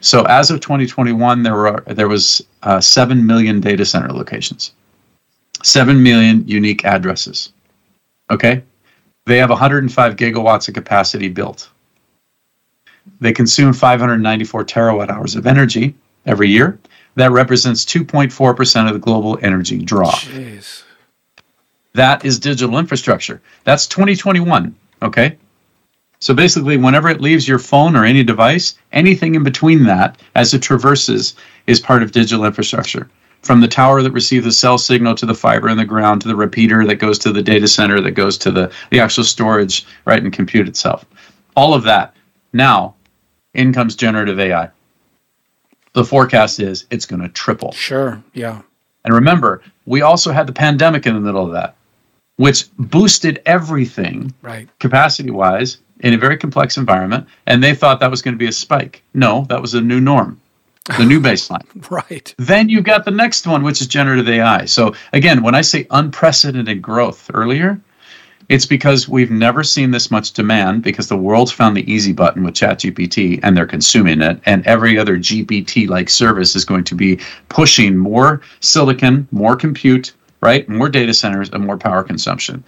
So 0.00 0.24
as 0.24 0.50
of 0.50 0.60
2021, 0.60 1.42
there 1.42 1.54
were 1.54 1.82
there 1.86 2.08
was 2.08 2.42
uh, 2.64 2.80
seven 2.80 3.24
million 3.26 3.60
data 3.60 3.86
center 3.86 4.12
locations, 4.12 4.72
seven 5.62 6.02
million 6.02 6.46
unique 6.46 6.84
addresses. 6.84 7.52
Okay, 8.30 8.62
they 9.26 9.38
have 9.38 9.50
105 9.50 10.16
gigawatts 10.16 10.68
of 10.68 10.74
capacity 10.74 11.28
built. 11.28 11.70
They 13.20 13.32
consume 13.32 13.72
594 13.72 14.64
terawatt 14.64 15.08
hours 15.08 15.34
of 15.36 15.46
energy 15.46 15.94
every 16.26 16.48
year. 16.48 16.78
That 17.16 17.30
represents 17.30 17.84
2.4% 17.84 18.86
of 18.88 18.92
the 18.92 18.98
global 18.98 19.38
energy 19.42 19.78
draw. 19.78 20.10
Jeez. 20.10 20.82
That 21.94 22.24
is 22.24 22.38
digital 22.38 22.78
infrastructure. 22.78 23.40
That's 23.62 23.86
2021. 23.86 24.74
Okay. 25.02 25.38
So 26.18 26.34
basically, 26.34 26.76
whenever 26.76 27.08
it 27.08 27.20
leaves 27.20 27.46
your 27.46 27.58
phone 27.58 27.94
or 27.94 28.04
any 28.04 28.24
device, 28.24 28.74
anything 28.92 29.34
in 29.34 29.44
between 29.44 29.84
that 29.84 30.18
as 30.34 30.54
it 30.54 30.62
traverses 30.62 31.34
is 31.66 31.80
part 31.80 32.02
of 32.02 32.12
digital 32.12 32.44
infrastructure. 32.46 33.08
From 33.42 33.60
the 33.60 33.68
tower 33.68 34.02
that 34.02 34.12
receives 34.12 34.46
the 34.46 34.52
cell 34.52 34.78
signal 34.78 35.14
to 35.16 35.26
the 35.26 35.34
fiber 35.34 35.68
in 35.68 35.76
the 35.76 35.84
ground 35.84 36.22
to 36.22 36.28
the 36.28 36.34
repeater 36.34 36.86
that 36.86 36.94
goes 36.94 37.18
to 37.20 37.32
the 37.32 37.42
data 37.42 37.68
center 37.68 38.00
that 38.00 38.12
goes 38.12 38.38
to 38.38 38.50
the, 38.50 38.72
the 38.90 39.00
actual 39.00 39.22
storage, 39.22 39.86
right, 40.06 40.22
and 40.22 40.32
compute 40.32 40.66
itself. 40.66 41.04
All 41.54 41.74
of 41.74 41.82
that. 41.82 42.14
Now, 42.54 42.94
in 43.52 43.72
comes 43.72 43.94
generative 43.94 44.40
AI. 44.40 44.70
The 45.94 46.04
forecast 46.04 46.60
is 46.60 46.86
it's 46.90 47.06
going 47.06 47.22
to 47.22 47.28
triple. 47.28 47.72
Sure. 47.72 48.22
Yeah. 48.34 48.62
And 49.04 49.14
remember, 49.14 49.62
we 49.86 50.02
also 50.02 50.32
had 50.32 50.46
the 50.46 50.52
pandemic 50.52 51.06
in 51.06 51.14
the 51.14 51.20
middle 51.20 51.44
of 51.46 51.52
that, 51.52 51.76
which 52.36 52.66
boosted 52.78 53.40
everything 53.46 54.34
right. 54.42 54.68
capacity 54.78 55.30
wise 55.30 55.78
in 56.00 56.14
a 56.14 56.18
very 56.18 56.36
complex 56.36 56.76
environment, 56.76 57.26
and 57.46 57.62
they 57.62 57.74
thought 57.74 58.00
that 58.00 58.10
was 58.10 58.22
going 58.22 58.34
to 58.34 58.38
be 58.38 58.48
a 58.48 58.52
spike. 58.52 59.02
No, 59.14 59.46
that 59.48 59.60
was 59.60 59.74
a 59.74 59.80
new 59.80 60.00
norm, 60.00 60.40
the 60.98 61.04
new 61.04 61.20
baseline. 61.28 61.90
right. 61.90 62.34
Then 62.38 62.68
you've 62.68 62.84
got 62.84 63.04
the 63.04 63.10
next 63.10 63.46
one, 63.46 63.62
which 63.62 63.80
is 63.80 63.86
generative 63.86 64.28
AI. 64.28 64.64
So, 64.64 64.94
again, 65.12 65.42
when 65.42 65.54
I 65.54 65.60
say 65.60 65.86
unprecedented 65.90 66.82
growth 66.82 67.30
earlier, 67.32 67.80
it's 68.48 68.66
because 68.66 69.08
we've 69.08 69.30
never 69.30 69.62
seen 69.62 69.90
this 69.90 70.10
much 70.10 70.32
demand 70.32 70.82
because 70.82 71.08
the 71.08 71.16
world's 71.16 71.52
found 71.52 71.76
the 71.76 71.90
easy 71.90 72.12
button 72.12 72.44
with 72.44 72.54
ChatGPT 72.54 73.40
and 73.42 73.56
they're 73.56 73.66
consuming 73.66 74.20
it. 74.20 74.40
And 74.44 74.66
every 74.66 74.98
other 74.98 75.16
GPT 75.16 75.88
like 75.88 76.10
service 76.10 76.54
is 76.54 76.64
going 76.64 76.84
to 76.84 76.94
be 76.94 77.20
pushing 77.48 77.96
more 77.96 78.42
silicon, 78.60 79.26
more 79.30 79.56
compute, 79.56 80.12
right? 80.40 80.68
More 80.68 80.88
data 80.88 81.14
centers 81.14 81.48
and 81.50 81.64
more 81.64 81.78
power 81.78 82.02
consumption. 82.02 82.62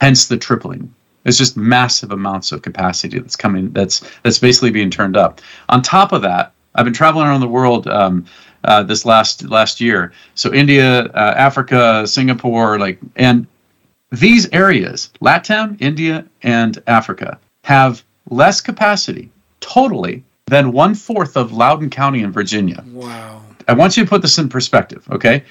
Hence 0.00 0.26
the 0.26 0.36
tripling. 0.36 0.92
It's 1.24 1.36
just 1.36 1.56
massive 1.56 2.12
amounts 2.12 2.52
of 2.52 2.62
capacity 2.62 3.18
that's 3.18 3.36
coming. 3.36 3.72
That's 3.72 4.02
that's 4.22 4.38
basically 4.38 4.70
being 4.70 4.90
turned 4.90 5.16
up. 5.16 5.40
On 5.68 5.82
top 5.82 6.12
of 6.12 6.22
that, 6.22 6.54
I've 6.74 6.84
been 6.84 6.94
traveling 6.94 7.26
around 7.26 7.40
the 7.40 7.48
world 7.48 7.86
um, 7.88 8.24
uh, 8.64 8.82
this 8.82 9.04
last 9.04 9.42
last 9.44 9.80
year. 9.80 10.12
So 10.34 10.54
India, 10.54 11.04
uh, 11.06 11.34
Africa, 11.36 12.06
Singapore, 12.06 12.78
like, 12.78 12.98
and 13.16 13.46
these 14.10 14.48
areas, 14.52 15.10
LATAM, 15.20 15.80
India, 15.80 16.24
and 16.42 16.82
Africa, 16.86 17.38
have 17.64 18.02
less 18.28 18.60
capacity 18.60 19.30
totally 19.60 20.24
than 20.46 20.72
one 20.72 20.94
fourth 20.94 21.36
of 21.36 21.52
Loudoun 21.52 21.90
County 21.90 22.22
in 22.22 22.32
Virginia. 22.32 22.84
Wow. 22.92 23.42
I 23.68 23.72
want 23.72 23.96
you 23.96 24.04
to 24.04 24.08
put 24.08 24.22
this 24.22 24.38
in 24.38 24.48
perspective, 24.48 25.06
okay? 25.12 25.44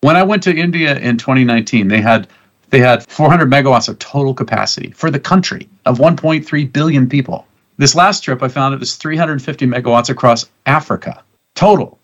When 0.00 0.16
I 0.16 0.22
went 0.22 0.42
to 0.44 0.54
India 0.54 0.96
in 0.96 1.18
2019, 1.18 1.88
they 1.88 2.00
had 2.00 2.28
they 2.70 2.80
had 2.80 3.06
400 3.08 3.50
megawatts 3.50 3.88
of 3.88 3.98
total 3.98 4.34
capacity 4.34 4.90
for 4.90 5.10
the 5.10 5.18
country 5.18 5.68
of 5.86 5.98
1.3 5.98 6.72
billion 6.72 7.08
people. 7.08 7.46
This 7.78 7.94
last 7.94 8.22
trip, 8.22 8.42
I 8.42 8.48
found 8.48 8.74
it 8.74 8.80
was 8.80 8.96
350 8.96 9.66
megawatts 9.66 10.10
across 10.10 10.46
Africa 10.66 11.22
total. 11.54 11.98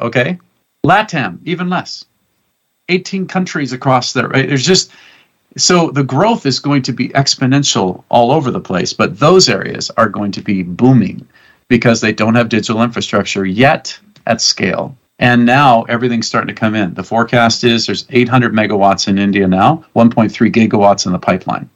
Okay, 0.00 0.38
LATAM 0.84 1.40
even 1.44 1.68
less. 1.68 2.04
18 2.90 3.26
countries 3.26 3.72
across 3.72 4.12
there. 4.12 4.28
Right? 4.28 4.48
There's 4.48 4.64
just 4.64 4.92
so 5.58 5.90
the 5.90 6.04
growth 6.04 6.46
is 6.46 6.60
going 6.60 6.82
to 6.82 6.92
be 6.92 7.08
exponential 7.10 8.04
all 8.08 8.32
over 8.32 8.50
the 8.50 8.60
place, 8.60 8.92
but 8.92 9.18
those 9.18 9.48
areas 9.48 9.90
are 9.96 10.08
going 10.08 10.32
to 10.32 10.40
be 10.40 10.62
booming 10.62 11.26
because 11.68 12.00
they 12.00 12.12
don't 12.12 12.34
have 12.34 12.48
digital 12.48 12.82
infrastructure 12.82 13.44
yet 13.44 13.98
at 14.26 14.40
scale. 14.40 14.96
And 15.18 15.44
now 15.44 15.82
everything's 15.84 16.26
starting 16.26 16.54
to 16.54 16.58
come 16.58 16.74
in. 16.74 16.94
The 16.94 17.02
forecast 17.02 17.64
is 17.64 17.86
there's 17.86 18.06
800 18.10 18.52
megawatts 18.52 19.08
in 19.08 19.18
India 19.18 19.48
now, 19.48 19.84
1.3 19.96 20.30
gigawatts 20.52 21.06
in 21.06 21.12
the 21.12 21.18
pipeline. 21.18 21.68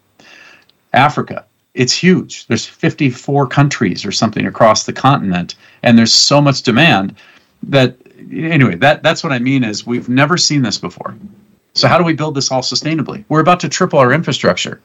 Africa, 0.93 1.45
it's 1.75 1.93
huge. 1.93 2.47
There's 2.47 2.67
54 2.67 3.49
countries 3.49 4.05
or 4.05 4.13
something 4.13 4.47
across 4.47 4.85
the 4.85 4.93
continent, 4.93 5.57
and 5.83 5.99
there's 5.99 6.13
so 6.13 6.41
much 6.41 6.63
demand 6.63 7.17
that 7.65 7.97
anyway, 8.31 8.77
that 8.77 9.03
that's 9.03 9.25
what 9.25 9.33
I 9.33 9.39
mean 9.39 9.65
is 9.65 9.87
we've 9.87 10.09
never 10.09 10.37
seen 10.37 10.63
this 10.63 10.79
before. 10.79 11.15
So 11.75 11.89
how 11.89 11.99
do 11.99 12.05
we 12.05 12.13
build 12.13 12.35
this 12.35 12.51
all 12.51 12.63
sustainably? 12.63 13.25
We're 13.29 13.41
about 13.41 13.61
to 13.61 13.69
triple 13.69 13.99
our 13.99 14.13
infrastructure. 14.13 14.81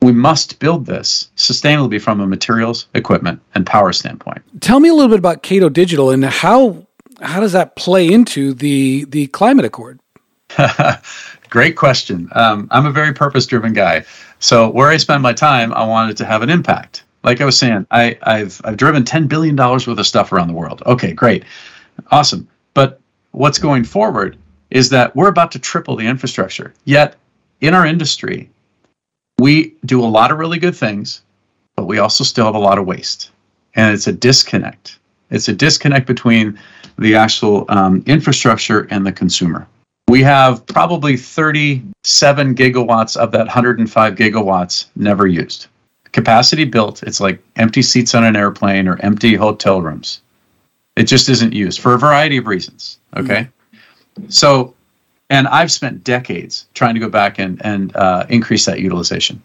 We 0.00 0.12
must 0.12 0.58
build 0.58 0.86
this 0.86 1.30
sustainably 1.36 2.00
from 2.00 2.20
a 2.20 2.26
materials, 2.26 2.88
equipment, 2.94 3.40
and 3.54 3.64
power 3.64 3.92
standpoint. 3.92 4.42
Tell 4.60 4.80
me 4.80 4.88
a 4.88 4.94
little 4.94 5.10
bit 5.10 5.18
about 5.18 5.42
Cato 5.42 5.68
Digital 5.68 6.10
and 6.10 6.24
how 6.24 6.86
how 7.20 7.38
does 7.38 7.52
that 7.52 7.76
play 7.76 8.08
into 8.08 8.52
the 8.52 9.04
the 9.08 9.28
climate 9.28 9.64
accord? 9.64 10.00
Great 11.50 11.76
question. 11.76 12.28
Um, 12.32 12.66
I'm 12.70 12.86
a 12.86 12.90
very 12.90 13.12
purpose 13.12 13.46
driven 13.46 13.72
guy. 13.72 14.04
So 14.38 14.70
where 14.70 14.88
I 14.88 14.96
spend 14.96 15.22
my 15.22 15.32
time, 15.32 15.72
I 15.74 15.84
wanted 15.84 16.16
to 16.16 16.24
have 16.24 16.42
an 16.42 16.50
impact. 16.50 17.04
Like 17.22 17.40
I 17.40 17.44
was 17.44 17.56
saying, 17.56 17.86
I, 17.90 18.18
I've 18.22 18.60
I've 18.64 18.76
driven 18.76 19.04
ten 19.04 19.28
billion 19.28 19.54
dollars 19.54 19.86
worth 19.86 19.98
of 19.98 20.06
stuff 20.06 20.32
around 20.32 20.48
the 20.48 20.54
world. 20.54 20.82
Okay, 20.86 21.12
great, 21.12 21.44
awesome. 22.10 22.48
But 22.74 23.00
what's 23.30 23.58
going 23.58 23.84
forward 23.84 24.36
is 24.72 24.88
that 24.88 25.14
we're 25.14 25.28
about 25.28 25.52
to 25.52 25.58
triple 25.58 25.96
the 25.96 26.06
infrastructure. 26.06 26.72
Yet 26.84 27.16
in 27.60 27.74
our 27.74 27.86
industry, 27.86 28.50
we 29.38 29.74
do 29.84 30.02
a 30.02 30.06
lot 30.06 30.32
of 30.32 30.38
really 30.38 30.58
good 30.58 30.74
things, 30.74 31.22
but 31.76 31.84
we 31.84 31.98
also 31.98 32.24
still 32.24 32.46
have 32.46 32.54
a 32.54 32.58
lot 32.58 32.78
of 32.78 32.86
waste, 32.86 33.30
and 33.74 33.94
it's 33.94 34.06
a 34.06 34.12
disconnect. 34.12 34.98
It's 35.30 35.48
a 35.48 35.52
disconnect 35.52 36.06
between 36.06 36.58
the 36.98 37.14
actual 37.14 37.66
um, 37.68 38.02
infrastructure 38.06 38.86
and 38.90 39.06
the 39.06 39.12
consumer. 39.12 39.66
We 40.08 40.22
have 40.22 40.66
probably 40.66 41.16
37 41.16 42.54
gigawatts 42.54 43.16
of 43.16 43.30
that 43.32 43.46
105 43.46 44.14
gigawatts 44.14 44.86
never 44.96 45.26
used. 45.26 45.68
Capacity 46.12 46.64
built, 46.64 47.02
it's 47.02 47.20
like 47.20 47.42
empty 47.56 47.82
seats 47.82 48.14
on 48.14 48.24
an 48.24 48.36
airplane 48.36 48.88
or 48.88 48.98
empty 49.00 49.34
hotel 49.34 49.80
rooms. 49.80 50.20
It 50.96 51.04
just 51.04 51.30
isn't 51.30 51.54
used 51.54 51.80
for 51.80 51.94
a 51.94 51.98
variety 51.98 52.36
of 52.36 52.46
reasons. 52.46 52.98
Okay. 53.16 53.42
Mm-hmm. 53.42 53.61
So, 54.28 54.74
and 55.30 55.48
I've 55.48 55.72
spent 55.72 56.04
decades 56.04 56.66
trying 56.74 56.94
to 56.94 57.00
go 57.00 57.08
back 57.08 57.38
and, 57.38 57.64
and 57.64 57.94
uh, 57.96 58.26
increase 58.28 58.64
that 58.66 58.80
utilization 58.80 59.42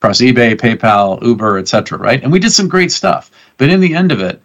across 0.00 0.20
eBay, 0.20 0.54
PayPal, 0.54 1.22
Uber, 1.22 1.58
etc. 1.58 1.98
Right. 1.98 2.22
And 2.22 2.30
we 2.30 2.38
did 2.38 2.52
some 2.52 2.68
great 2.68 2.92
stuff. 2.92 3.30
But 3.56 3.70
in 3.70 3.80
the 3.80 3.94
end 3.94 4.12
of 4.12 4.20
it, 4.20 4.40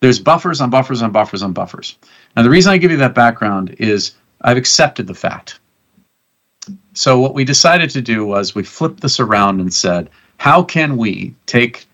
there's 0.00 0.20
buffers 0.20 0.60
on 0.60 0.70
buffers 0.70 1.02
on 1.02 1.10
buffers 1.10 1.42
on 1.42 1.52
buffers. 1.52 1.96
Now, 2.36 2.42
the 2.42 2.50
reason 2.50 2.72
I 2.72 2.78
give 2.78 2.90
you 2.90 2.96
that 2.98 3.14
background 3.14 3.74
is 3.78 4.12
I've 4.42 4.56
accepted 4.56 5.06
the 5.06 5.14
fact. 5.14 5.58
So, 6.92 7.18
what 7.18 7.34
we 7.34 7.44
decided 7.44 7.90
to 7.90 8.02
do 8.02 8.24
was 8.24 8.54
we 8.54 8.62
flipped 8.62 9.00
this 9.00 9.18
around 9.18 9.60
and 9.60 9.72
said, 9.72 10.10
how 10.36 10.62
can 10.62 10.96
we 10.96 11.34
take 11.46 11.86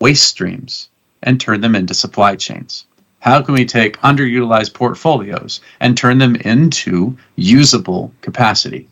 waste 0.00 0.24
streams 0.28 0.88
and 1.22 1.40
turn 1.40 1.60
them 1.60 1.74
into 1.74 1.94
supply 1.94 2.36
chains? 2.36 2.86
How 3.26 3.42
can 3.42 3.54
we 3.54 3.64
take 3.64 3.98
underutilized 4.02 4.72
portfolios 4.72 5.60
and 5.80 5.96
turn 5.96 6.18
them 6.18 6.36
into 6.36 7.18
usable 7.34 8.12
capacity? 8.20 8.88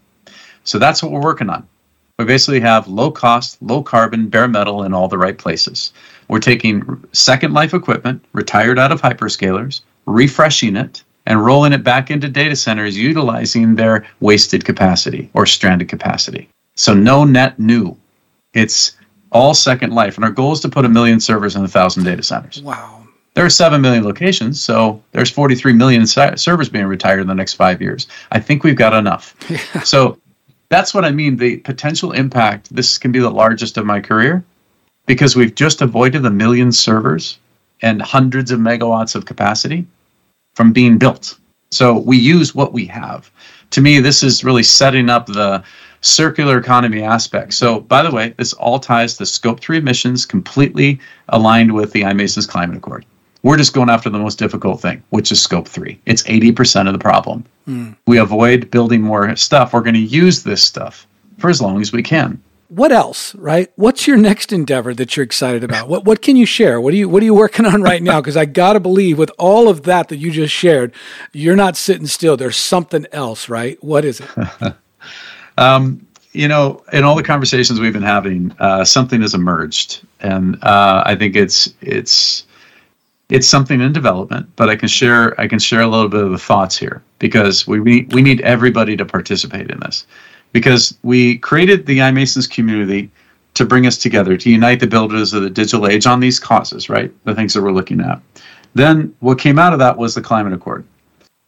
So, 0.64 0.80
that's 0.80 1.00
what 1.00 1.12
we're 1.12 1.22
working 1.22 1.48
on. 1.48 1.68
We 2.18 2.24
basically 2.24 2.58
have 2.58 2.88
low 2.88 3.12
cost, 3.12 3.62
low 3.62 3.80
carbon, 3.80 4.28
bare 4.28 4.48
metal 4.48 4.82
in 4.82 4.92
all 4.92 5.06
the 5.06 5.18
right 5.18 5.38
places. 5.38 5.92
We're 6.26 6.40
taking 6.40 7.04
second 7.12 7.52
life 7.52 7.74
equipment 7.74 8.24
retired 8.32 8.76
out 8.76 8.90
of 8.90 9.00
hyperscalers, 9.00 9.82
refreshing 10.06 10.74
it, 10.74 11.04
and 11.26 11.44
rolling 11.44 11.72
it 11.72 11.84
back 11.84 12.10
into 12.10 12.28
data 12.28 12.56
centers 12.56 12.98
utilizing 12.98 13.76
their 13.76 14.04
wasted 14.18 14.64
capacity 14.64 15.30
or 15.34 15.46
stranded 15.46 15.88
capacity. 15.88 16.48
So 16.74 16.92
no 16.92 17.24
net 17.24 17.60
new. 17.60 17.96
It's 18.52 18.96
all 19.30 19.54
second 19.54 19.92
life. 19.92 20.16
And 20.16 20.24
our 20.24 20.32
goal 20.32 20.52
is 20.52 20.60
to 20.60 20.68
put 20.68 20.84
a 20.84 20.88
million 20.88 21.20
servers 21.20 21.54
in 21.54 21.64
a 21.64 21.68
thousand 21.68 22.02
data 22.02 22.24
centers. 22.24 22.60
Wow. 22.60 23.03
There 23.34 23.44
are 23.44 23.50
7 23.50 23.80
million 23.80 24.04
locations, 24.04 24.62
so 24.62 25.02
there's 25.10 25.30
43 25.30 25.72
million 25.72 26.06
servers 26.06 26.68
being 26.68 26.86
retired 26.86 27.20
in 27.20 27.26
the 27.26 27.34
next 27.34 27.54
five 27.54 27.82
years. 27.82 28.06
I 28.30 28.38
think 28.38 28.62
we've 28.62 28.76
got 28.76 28.94
enough. 28.94 29.34
Yeah. 29.50 29.82
So 29.82 30.18
that's 30.68 30.94
what 30.94 31.04
I 31.04 31.10
mean. 31.10 31.36
The 31.36 31.58
potential 31.58 32.12
impact, 32.12 32.74
this 32.74 32.96
can 32.98 33.12
be 33.12 33.18
the 33.18 33.30
largest 33.30 33.76
of 33.76 33.86
my 33.86 34.00
career 34.00 34.44
because 35.06 35.36
we've 35.36 35.54
just 35.54 35.82
avoided 35.82 36.24
a 36.24 36.30
million 36.30 36.72
servers 36.72 37.38
and 37.82 38.00
hundreds 38.00 38.50
of 38.50 38.60
megawatts 38.60 39.14
of 39.14 39.26
capacity 39.26 39.86
from 40.54 40.72
being 40.72 40.96
built. 40.98 41.38
So 41.70 41.98
we 41.98 42.16
use 42.16 42.54
what 42.54 42.72
we 42.72 42.86
have. 42.86 43.30
To 43.70 43.80
me, 43.80 43.98
this 43.98 44.22
is 44.22 44.44
really 44.44 44.62
setting 44.62 45.10
up 45.10 45.26
the 45.26 45.62
circular 46.00 46.58
economy 46.58 47.02
aspect. 47.02 47.54
So, 47.54 47.80
by 47.80 48.02
the 48.02 48.10
way, 48.10 48.34
this 48.36 48.52
all 48.52 48.78
ties 48.78 49.16
to 49.16 49.26
scope 49.26 49.60
three 49.60 49.78
emissions 49.78 50.24
completely 50.24 51.00
aligned 51.28 51.72
with 51.72 51.92
the 51.92 52.02
iMasons 52.02 52.48
Climate 52.48 52.76
Accord. 52.76 53.04
We're 53.44 53.56
just 53.56 53.72
going 53.72 53.88
after 53.88 54.10
the 54.10 54.18
most 54.18 54.38
difficult 54.38 54.80
thing, 54.80 55.02
which 55.10 55.30
is 55.30 55.40
scope 55.40 55.68
three. 55.68 56.00
It's 56.06 56.24
80% 56.24 56.88
of 56.88 56.92
the 56.92 56.98
problem. 56.98 57.44
Mm. 57.68 57.94
We 58.06 58.18
avoid 58.18 58.70
building 58.72 59.02
more 59.02 59.36
stuff. 59.36 59.72
We're 59.72 59.82
going 59.82 59.94
to 59.94 60.00
use 60.00 60.42
this 60.42 60.64
stuff 60.64 61.06
for 61.38 61.48
as 61.48 61.62
long 61.62 61.80
as 61.80 61.92
we 61.92 62.02
can 62.02 62.42
what 62.68 62.92
else, 62.92 63.34
right? 63.36 63.70
What's 63.76 64.06
your 64.06 64.16
next 64.16 64.52
endeavor 64.52 64.94
that 64.94 65.16
you're 65.16 65.24
excited 65.24 65.62
about? 65.62 65.88
What 65.88 66.04
what 66.04 66.22
can 66.22 66.36
you 66.36 66.46
share? 66.46 66.80
What 66.80 66.92
are 66.92 66.96
you 66.96 67.08
what 67.08 67.22
are 67.22 67.26
you 67.26 67.34
working 67.34 67.66
on 67.66 67.82
right 67.82 68.02
now? 68.02 68.20
Because 68.20 68.36
I 68.36 68.46
gotta 68.46 68.80
believe 68.80 69.18
with 69.18 69.30
all 69.38 69.68
of 69.68 69.84
that 69.84 70.08
that 70.08 70.16
you 70.16 70.30
just 70.30 70.52
shared, 70.52 70.92
you're 71.32 71.56
not 71.56 71.76
sitting 71.76 72.06
still. 72.06 72.36
There's 72.36 72.56
something 72.56 73.06
else, 73.12 73.48
right? 73.48 73.82
What 73.82 74.04
is 74.04 74.20
it? 74.20 74.74
um, 75.58 76.04
you 76.32 76.48
know, 76.48 76.82
in 76.92 77.04
all 77.04 77.14
the 77.14 77.22
conversations 77.22 77.78
we've 77.78 77.92
been 77.92 78.02
having, 78.02 78.52
uh, 78.58 78.84
something 78.84 79.20
has 79.20 79.34
emerged, 79.34 80.04
and 80.20 80.56
uh, 80.64 81.04
I 81.06 81.14
think 81.14 81.36
it's 81.36 81.72
it's 81.80 82.44
it's 83.30 83.48
something 83.48 83.80
in 83.80 83.92
development. 83.92 84.48
But 84.56 84.68
I 84.68 84.76
can 84.76 84.88
share 84.88 85.38
I 85.40 85.48
can 85.48 85.58
share 85.58 85.80
a 85.80 85.88
little 85.88 86.08
bit 86.08 86.22
of 86.22 86.30
the 86.30 86.38
thoughts 86.38 86.76
here 86.76 87.02
because 87.18 87.66
we 87.66 87.80
we, 87.80 88.02
we 88.12 88.22
need 88.22 88.40
everybody 88.42 88.96
to 88.96 89.04
participate 89.04 89.70
in 89.70 89.80
this 89.80 90.06
because 90.52 90.96
we 91.02 91.38
created 91.38 91.86
the 91.86 91.98
iMasons 91.98 92.48
community 92.48 93.10
to 93.54 93.64
bring 93.64 93.86
us 93.86 93.96
together, 93.96 94.36
to 94.36 94.50
unite 94.50 94.80
the 94.80 94.86
builders 94.86 95.32
of 95.32 95.42
the 95.42 95.50
digital 95.50 95.86
age 95.86 96.06
on 96.06 96.20
these 96.20 96.40
causes, 96.40 96.88
right? 96.88 97.12
The 97.24 97.34
things 97.34 97.54
that 97.54 97.62
we're 97.62 97.72
looking 97.72 98.00
at. 98.00 98.20
Then 98.74 99.14
what 99.20 99.38
came 99.38 99.58
out 99.58 99.72
of 99.72 99.78
that 99.78 99.96
was 99.96 100.14
the 100.14 100.20
Climate 100.20 100.52
Accord. 100.52 100.84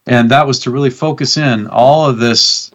And 0.07 0.31
that 0.31 0.47
was 0.47 0.59
to 0.59 0.71
really 0.71 0.89
focus 0.89 1.35
in 1.35 1.67
all 1.67 2.09
of 2.09 2.17
this 2.17 2.71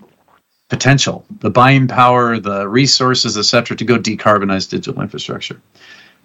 potential, 0.68 1.24
the 1.40 1.50
buying 1.50 1.88
power, 1.88 2.38
the 2.38 2.68
resources, 2.68 3.38
et 3.38 3.42
cetera, 3.42 3.76
to 3.76 3.84
go 3.84 3.98
decarbonize 3.98 4.68
digital 4.68 5.00
infrastructure. 5.00 5.60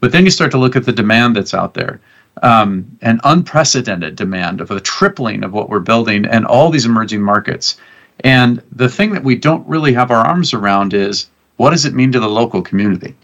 But 0.01 0.11
then 0.11 0.25
you 0.25 0.31
start 0.31 0.51
to 0.51 0.57
look 0.57 0.75
at 0.75 0.85
the 0.85 0.91
demand 0.91 1.35
that's 1.35 1.53
out 1.53 1.73
there. 1.73 2.01
Um, 2.43 2.97
an 3.01 3.19
unprecedented 3.23 4.15
demand 4.15 4.61
of 4.61 4.69
a 4.69 4.79
tripling 4.79 5.43
of 5.43 5.53
what 5.53 5.69
we're 5.69 5.79
building 5.79 6.25
and 6.25 6.45
all 6.45 6.69
these 6.69 6.85
emerging 6.85 7.21
markets. 7.21 7.77
And 8.21 8.61
the 8.71 8.89
thing 8.89 9.11
that 9.13 9.23
we 9.23 9.35
don't 9.35 9.67
really 9.67 9.93
have 9.93 10.11
our 10.11 10.25
arms 10.25 10.53
around 10.53 10.93
is 10.93 11.29
what 11.57 11.71
does 11.71 11.85
it 11.85 11.93
mean 11.93 12.11
to 12.11 12.19
the 12.19 12.29
local 12.29 12.61
community? 12.61 13.15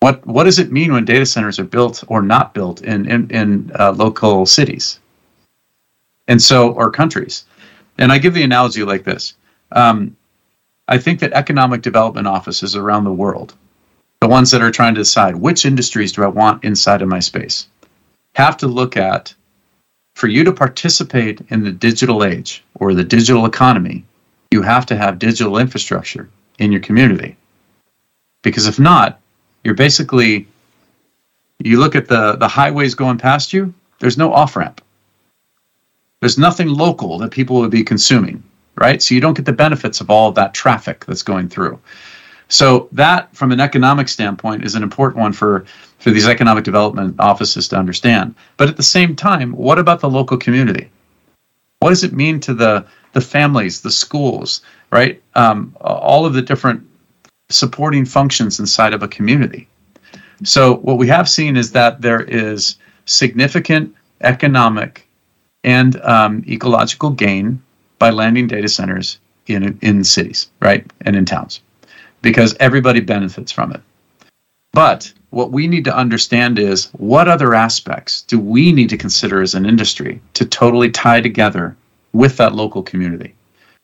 What 0.00 0.26
what 0.26 0.44
does 0.44 0.58
it 0.58 0.72
mean 0.72 0.92
when 0.92 1.04
data 1.04 1.26
centers 1.26 1.58
are 1.58 1.64
built 1.64 2.04
or 2.08 2.22
not 2.22 2.54
built 2.54 2.82
in 2.82 3.10
in, 3.10 3.30
in 3.30 3.72
uh, 3.78 3.92
local 3.92 4.46
cities? 4.46 5.00
And 6.28 6.40
so, 6.42 6.72
or 6.72 6.90
countries. 6.90 7.44
And 7.98 8.12
I 8.12 8.18
give 8.18 8.34
the 8.34 8.42
analogy 8.42 8.84
like 8.84 9.04
this. 9.04 9.34
Um, 9.72 10.16
I 10.88 10.98
think 10.98 11.20
that 11.20 11.32
economic 11.32 11.82
development 11.82 12.26
offices 12.26 12.76
around 12.76 13.04
the 13.04 13.12
world, 13.12 13.54
the 14.26 14.32
ones 14.32 14.50
that 14.50 14.60
are 14.60 14.72
trying 14.72 14.92
to 14.92 15.02
decide 15.02 15.36
which 15.36 15.64
industries 15.64 16.10
do 16.10 16.24
I 16.24 16.26
want 16.26 16.64
inside 16.64 17.00
of 17.00 17.06
my 17.06 17.20
space, 17.20 17.68
have 18.34 18.56
to 18.56 18.66
look 18.66 18.96
at 18.96 19.32
for 20.16 20.26
you 20.26 20.42
to 20.42 20.52
participate 20.52 21.42
in 21.50 21.62
the 21.62 21.70
digital 21.70 22.24
age 22.24 22.64
or 22.74 22.92
the 22.92 23.04
digital 23.04 23.46
economy, 23.46 24.04
you 24.50 24.62
have 24.62 24.84
to 24.86 24.96
have 24.96 25.20
digital 25.20 25.58
infrastructure 25.58 26.28
in 26.58 26.72
your 26.72 26.80
community. 26.80 27.36
Because 28.42 28.66
if 28.66 28.80
not, 28.80 29.20
you're 29.62 29.74
basically 29.74 30.48
you 31.60 31.78
look 31.78 31.94
at 31.94 32.08
the 32.08 32.32
the 32.32 32.48
highways 32.48 32.96
going 32.96 33.18
past 33.18 33.52
you, 33.52 33.72
there's 34.00 34.18
no 34.18 34.32
off 34.32 34.56
ramp. 34.56 34.80
There's 36.20 36.36
nothing 36.36 36.66
local 36.66 37.18
that 37.18 37.30
people 37.30 37.60
would 37.60 37.70
be 37.70 37.84
consuming, 37.84 38.42
right? 38.74 39.00
So 39.00 39.14
you 39.14 39.20
don't 39.20 39.36
get 39.36 39.44
the 39.44 39.52
benefits 39.52 40.00
of 40.00 40.10
all 40.10 40.30
of 40.30 40.34
that 40.34 40.52
traffic 40.52 41.04
that's 41.04 41.22
going 41.22 41.48
through. 41.48 41.78
So 42.48 42.88
that, 42.92 43.34
from 43.34 43.50
an 43.52 43.60
economic 43.60 44.08
standpoint, 44.08 44.64
is 44.64 44.74
an 44.74 44.82
important 44.82 45.20
one 45.20 45.32
for 45.32 45.64
for 45.98 46.10
these 46.10 46.28
economic 46.28 46.62
development 46.62 47.16
offices 47.18 47.66
to 47.68 47.76
understand. 47.76 48.34
But 48.56 48.68
at 48.68 48.76
the 48.76 48.82
same 48.82 49.16
time, 49.16 49.52
what 49.52 49.78
about 49.78 50.00
the 50.00 50.10
local 50.10 50.36
community? 50.36 50.90
What 51.80 51.90
does 51.90 52.04
it 52.04 52.12
mean 52.12 52.38
to 52.40 52.54
the 52.54 52.86
the 53.12 53.20
families, 53.20 53.80
the 53.80 53.90
schools, 53.90 54.60
right? 54.90 55.20
Um, 55.34 55.74
all 55.80 56.26
of 56.26 56.34
the 56.34 56.42
different 56.42 56.86
supporting 57.48 58.04
functions 58.04 58.60
inside 58.60 58.92
of 58.92 59.02
a 59.02 59.08
community. 59.08 59.68
So 60.44 60.76
what 60.76 60.98
we 60.98 61.08
have 61.08 61.28
seen 61.28 61.56
is 61.56 61.72
that 61.72 62.02
there 62.02 62.22
is 62.22 62.76
significant 63.06 63.94
economic 64.20 65.08
and 65.64 66.00
um, 66.02 66.44
ecological 66.46 67.10
gain 67.10 67.62
by 67.98 68.10
landing 68.10 68.46
data 68.46 68.68
centers 68.68 69.18
in 69.46 69.78
in 69.82 70.04
cities, 70.04 70.48
right, 70.60 70.84
and 71.00 71.16
in 71.16 71.24
towns 71.24 71.60
because 72.22 72.56
everybody 72.60 73.00
benefits 73.00 73.52
from 73.52 73.72
it. 73.72 73.80
But 74.72 75.12
what 75.30 75.52
we 75.52 75.66
need 75.66 75.84
to 75.84 75.96
understand 75.96 76.58
is 76.58 76.86
what 76.92 77.28
other 77.28 77.54
aspects 77.54 78.22
do 78.22 78.38
we 78.38 78.72
need 78.72 78.88
to 78.90 78.98
consider 78.98 79.42
as 79.42 79.54
an 79.54 79.66
industry 79.66 80.20
to 80.34 80.44
totally 80.44 80.90
tie 80.90 81.20
together 81.20 81.76
with 82.12 82.36
that 82.36 82.54
local 82.54 82.82
community? 82.82 83.34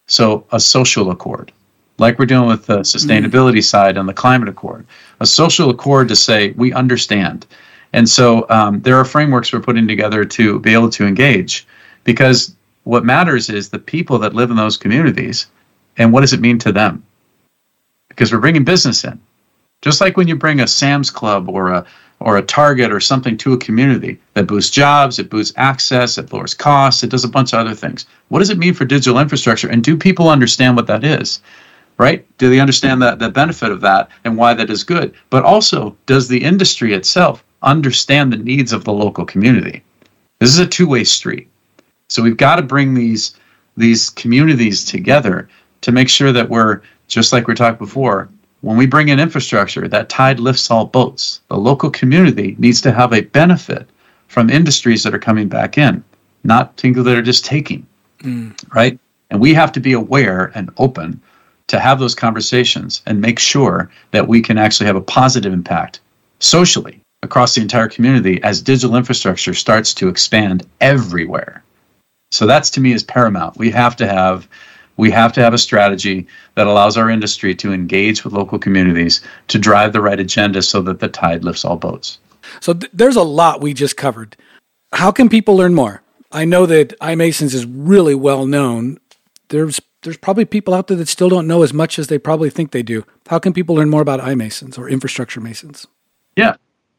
So, 0.09 0.45
a 0.53 0.61
social 0.61 1.11
accord, 1.11 1.53
like 1.99 2.19
we're 2.19 2.27
doing 2.27 2.49
with 2.49 2.67
the 2.67 2.81
sustainability 2.81 3.59
mm. 3.59 3.65
side 3.65 3.97
and 3.97 4.09
the 4.09 4.13
climate 4.13 4.49
accord, 4.49 4.85
a 5.21 5.27
social 5.27 5.71
accord 5.71 6.09
to 6.09 6.17
say 6.17 6.51
we 6.53 6.73
understand. 6.73 7.47
And 7.93 8.09
so, 8.09 8.47
um, 8.51 8.81
there 8.83 8.97
are 8.97 9.05
frameworks 9.05 9.53
we're 9.53 9.61
putting 9.61 9.89
together 9.89 10.25
to 10.25 10.59
be 10.59 10.73
able 10.73 10.91
to 10.91 11.07
engage 11.07 11.67
because 12.05 12.55
what 12.85 13.05
matters 13.05 13.49
is 13.49 13.69
the 13.69 13.79
people 13.79 14.19
that 14.19 14.35
live 14.35 14.51
in 14.51 14.57
those 14.57 14.77
communities 14.77 15.47
and 15.97 16.13
what 16.13 16.23
does 16.23 16.33
it 16.33 16.41
mean 16.41 16.59
to 16.59 16.73
them? 16.73 17.05
Because 18.13 18.33
we're 18.33 18.39
bringing 18.39 18.65
business 18.65 19.05
in. 19.05 19.19
Just 19.81 20.01
like 20.01 20.17
when 20.17 20.29
you 20.29 20.37
bring 20.37 20.61
a 20.61 20.67
Sam's 20.67 21.11
Club 21.11 21.49
or 21.49 21.71
a 21.71 21.87
or 22.21 22.37
a 22.37 22.43
Target 22.43 22.93
or 22.93 23.01
something 23.01 23.37
to 23.39 23.53
a 23.53 23.59
community 23.59 24.21
that 24.35 24.47
boosts 24.47 24.71
jobs, 24.71 25.19
it 25.19 25.29
boosts 25.29 25.53
access, 25.57 26.19
it 26.19 26.33
lowers 26.33 26.55
costs, 26.55 27.03
it 27.03 27.11
does 27.11 27.25
a 27.25 27.29
bunch 27.29 27.53
of 27.53 27.59
other 27.59 27.75
things. 27.75 28.07
What 28.29 28.39
does 28.39 28.51
it 28.51 28.59
mean 28.59 28.75
for 28.75 28.85
digital 28.85 29.19
infrastructure? 29.19 29.69
And 29.69 29.83
do 29.83 29.97
people 29.97 30.29
understand 30.29 30.77
what 30.77 30.87
that 30.87 31.03
is? 31.03 31.41
Right? 31.99 32.25
Do 32.39 32.49
they 32.49 32.61
understand 32.61 33.03
that 33.03 33.19
the 33.19 33.29
benefit 33.29 33.73
of 33.73 33.81
that 33.81 34.09
and 34.25 34.37
why 34.37 34.55
that 34.55 34.71
is 34.71 34.85
good? 34.85 35.15
But 35.31 35.43
also, 35.43 35.97
does 36.07 36.29
the 36.29 36.43
industry 36.43 36.95
itself 36.95 37.43
understand 37.63 38.33
the 38.33 38.37
needs 38.37 38.73
of 38.73 38.85
the 38.85 38.93
local 38.93 39.25
community? 39.25 39.83
This 40.39 40.51
is 40.51 40.59
a 40.59 40.67
two-way 40.67 41.05
street. 41.05 41.49
So 42.09 42.23
we've 42.23 42.37
got 42.37 42.57
to 42.57 42.63
bring 42.63 42.95
these 42.95 43.35
these 43.77 44.11
communities 44.11 44.85
together 44.85 45.49
to 45.81 45.93
make 45.93 46.09
sure 46.09 46.31
that 46.33 46.49
we're 46.49 46.83
just 47.13 47.33
like 47.33 47.47
we 47.47 47.55
talked 47.55 47.79
before, 47.79 48.29
when 48.63 48.77
we 48.77 48.87
bring 48.87 49.09
in 49.09 49.21
infrastructure, 49.21 49.87
that 49.87 50.09
tide 50.09 50.41
lifts 50.41 50.71
all 50.71 50.87
boats. 50.87 51.41
The 51.49 51.57
local 51.57 51.91
community 51.91 52.57
needs 52.59 52.81
to 52.83 52.93
have 52.93 53.13
a 53.13 53.21
benefit 53.21 53.89
from 54.29 54.49
industries 54.49 55.03
that 55.03 55.15
are 55.15 55.19
coming 55.19 55.49
back 55.49 55.77
in, 55.77 56.03
not 56.43 56.77
people 56.77 57.03
that 57.05 57.17
are 57.17 57.23
just 57.23 57.45
taking, 57.45 57.87
mm. 58.21 58.55
right? 58.75 58.99
And 59.31 59.41
we 59.41 59.53
have 59.53 59.73
to 59.73 59.81
be 59.81 59.93
aware 59.93 60.53
and 60.55 60.71
open 60.79 61.21
to 61.67 61.79
have 61.79 61.99
those 61.99 62.15
conversations 62.15 63.03
and 63.05 63.21
make 63.21 63.39
sure 63.39 63.91
that 64.13 64.29
we 64.29 64.41
can 64.41 64.57
actually 64.57 64.87
have 64.87 64.97
a 64.97 65.03
positive 65.03 65.53
impact 65.53 66.01
socially 66.39 67.01
across 67.23 67.55
the 67.55 67.61
entire 67.61 67.89
community 67.89 68.43
as 68.43 68.63
digital 68.63 68.97
infrastructure 68.97 69.55
starts 69.55 69.93
to 69.95 70.09
expand 70.09 70.67
everywhere. 70.81 71.63
So 72.31 72.47
that's 72.47 72.71
to 72.71 72.81
me 72.81 72.93
is 72.93 73.03
paramount. 73.03 73.59
We 73.59 73.71
have 73.71 73.97
to 73.97 74.07
have 74.07 74.49
we 74.97 75.11
have 75.11 75.33
to 75.33 75.43
have 75.43 75.55
a 75.55 75.59
strategy 75.59 76.27
that 76.55 76.67
allows 76.67 76.97
our 76.97 77.11
industry 77.11 77.55
to 77.57 77.73
engage 77.73 78.25
with 78.25 78.33
local 78.33 78.59
communities 78.59 79.21
to 79.49 79.59
drive 79.59 79.93
the 79.93 80.01
right 80.01 80.21
agenda 80.21 80.63
so 80.63 80.83
that 80.83 81.01
the 81.01 81.09
tide 81.09 81.45
lifts 81.45 81.65
all 81.65 81.77
boats. 81.77 82.19
So 82.61 82.75
th- 82.75 82.91
there's 82.93 83.17
a 83.17 83.23
lot 83.23 83.61
we 83.61 83.75
just 83.75 83.97
covered. 83.97 84.37
How 84.93 85.11
can 85.11 85.29
people 85.29 85.57
learn 85.57 85.75
more? 85.75 86.03
I 86.31 86.45
know 86.45 86.67
that 86.67 86.99
iMasons 87.01 87.55
is 87.55 87.67
really 87.67 88.15
well 88.15 88.47
known. 88.47 88.99
There's 89.49 89.81
there's 90.03 90.17
probably 90.17 90.45
people 90.45 90.75
out 90.75 90.89
there 90.89 90.97
that 90.97 91.09
still 91.09 91.29
don't 91.29 91.47
know 91.47 91.63
as 91.63 91.73
much 91.73 91.99
as 91.99 92.09
they 92.09 92.19
probably 92.19 92.51
think 92.51 92.73
they 92.73 92.83
do. 92.83 93.05
How 93.29 93.39
can 93.39 93.53
people 93.53 93.77
learn 93.77 93.89
more 93.89 94.03
about 94.03 94.21
iMasons 94.21 94.77
or 94.77 94.89
infrastructure 94.89 95.41
masons? 95.41 95.87
Yeah, 96.35 96.57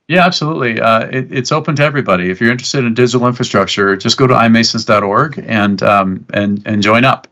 yeah, 0.08 0.26
absolutely. 0.26 0.80
Uh, 0.80 1.08
it, 1.08 1.32
it's 1.32 1.52
open 1.52 1.76
to 1.78 1.84
everybody. 1.84 2.30
If 2.30 2.42
you're 2.42 2.52
interested 2.52 2.84
in 2.86 2.94
digital 2.94 3.28
infrastructure, 3.28 3.96
just 3.96 4.18
go 4.18 4.28
to 4.28 4.34
imasons.org 4.34 5.44
and 5.46 5.82
um, 5.82 6.26
and 6.34 6.62
and 6.66 6.84
join 6.84 7.06
up. 7.06 7.28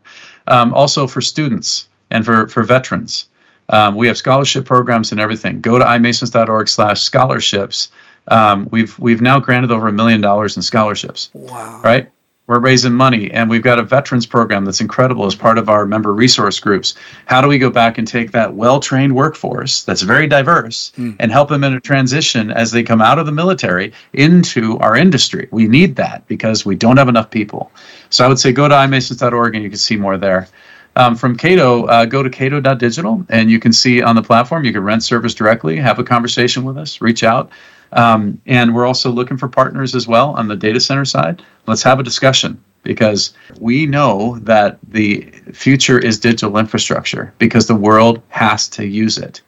Um, 0.48 0.74
also 0.74 1.06
for 1.06 1.20
students 1.20 1.88
and 2.10 2.24
for, 2.24 2.48
for 2.48 2.62
veterans. 2.62 3.26
Um, 3.68 3.94
we 3.94 4.06
have 4.06 4.16
scholarship 4.16 4.64
programs 4.64 5.12
and 5.12 5.20
everything. 5.20 5.60
Go 5.60 5.78
to 5.78 5.94
imasons.org 5.94 6.68
slash 6.68 7.00
scholarships. 7.00 7.90
Um, 8.28 8.68
we've 8.70 8.96
we've 8.98 9.20
now 9.20 9.40
granted 9.40 9.70
over 9.70 9.88
a 9.88 9.92
million 9.92 10.20
dollars 10.20 10.56
in 10.56 10.62
scholarships. 10.62 11.30
Wow. 11.32 11.80
Right? 11.82 12.10
We're 12.52 12.58
raising 12.58 12.92
money, 12.92 13.30
and 13.30 13.48
we've 13.48 13.62
got 13.62 13.78
a 13.78 13.82
veterans 13.82 14.26
program 14.26 14.66
that's 14.66 14.82
incredible 14.82 15.24
as 15.24 15.34
part 15.34 15.56
of 15.56 15.70
our 15.70 15.86
member 15.86 16.12
resource 16.12 16.60
groups. 16.60 16.94
How 17.24 17.40
do 17.40 17.48
we 17.48 17.56
go 17.56 17.70
back 17.70 17.96
and 17.96 18.06
take 18.06 18.32
that 18.32 18.52
well 18.52 18.78
trained 18.78 19.14
workforce 19.14 19.84
that's 19.84 20.02
very 20.02 20.26
diverse 20.26 20.92
mm. 20.98 21.16
and 21.18 21.32
help 21.32 21.48
them 21.48 21.64
in 21.64 21.72
a 21.72 21.80
transition 21.80 22.50
as 22.50 22.70
they 22.70 22.82
come 22.82 23.00
out 23.00 23.18
of 23.18 23.24
the 23.24 23.32
military 23.32 23.94
into 24.12 24.78
our 24.80 24.94
industry? 24.94 25.48
We 25.50 25.66
need 25.66 25.96
that 25.96 26.28
because 26.28 26.66
we 26.66 26.76
don't 26.76 26.98
have 26.98 27.08
enough 27.08 27.30
people. 27.30 27.72
So 28.10 28.22
I 28.22 28.28
would 28.28 28.38
say 28.38 28.52
go 28.52 28.68
to 28.68 28.84
imasons.org 28.84 29.54
and 29.54 29.64
you 29.64 29.70
can 29.70 29.78
see 29.78 29.96
more 29.96 30.18
there. 30.18 30.46
Um, 30.94 31.16
from 31.16 31.38
Cato, 31.38 31.86
uh, 31.86 32.04
go 32.04 32.22
to 32.22 32.28
cato.digital 32.28 33.24
and 33.30 33.50
you 33.50 33.60
can 33.60 33.72
see 33.72 34.02
on 34.02 34.14
the 34.14 34.22
platform, 34.22 34.66
you 34.66 34.74
can 34.74 34.84
rent 34.84 35.02
service 35.02 35.32
directly, 35.32 35.78
have 35.78 35.98
a 35.98 36.04
conversation 36.04 36.64
with 36.64 36.76
us, 36.76 37.00
reach 37.00 37.24
out. 37.24 37.50
Um, 37.92 38.40
and 38.46 38.74
we're 38.74 38.86
also 38.86 39.10
looking 39.10 39.36
for 39.36 39.48
partners 39.48 39.94
as 39.94 40.08
well 40.08 40.30
on 40.30 40.48
the 40.48 40.56
data 40.56 40.80
center 40.80 41.04
side. 41.04 41.42
Let's 41.66 41.82
have 41.82 42.00
a 42.00 42.02
discussion 42.02 42.62
because 42.82 43.34
we 43.60 43.86
know 43.86 44.38
that 44.40 44.78
the 44.88 45.22
future 45.52 45.98
is 45.98 46.18
digital 46.18 46.58
infrastructure 46.58 47.32
because 47.38 47.66
the 47.66 47.74
world 47.74 48.22
has 48.28 48.68
to 48.70 48.86
use 48.86 49.18
it. 49.18 49.40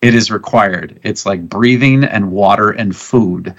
It 0.00 0.14
is 0.14 0.30
required. 0.30 1.00
It's 1.02 1.26
like 1.26 1.48
breathing 1.48 2.04
and 2.04 2.30
water 2.30 2.70
and 2.70 2.94
food. 2.94 3.54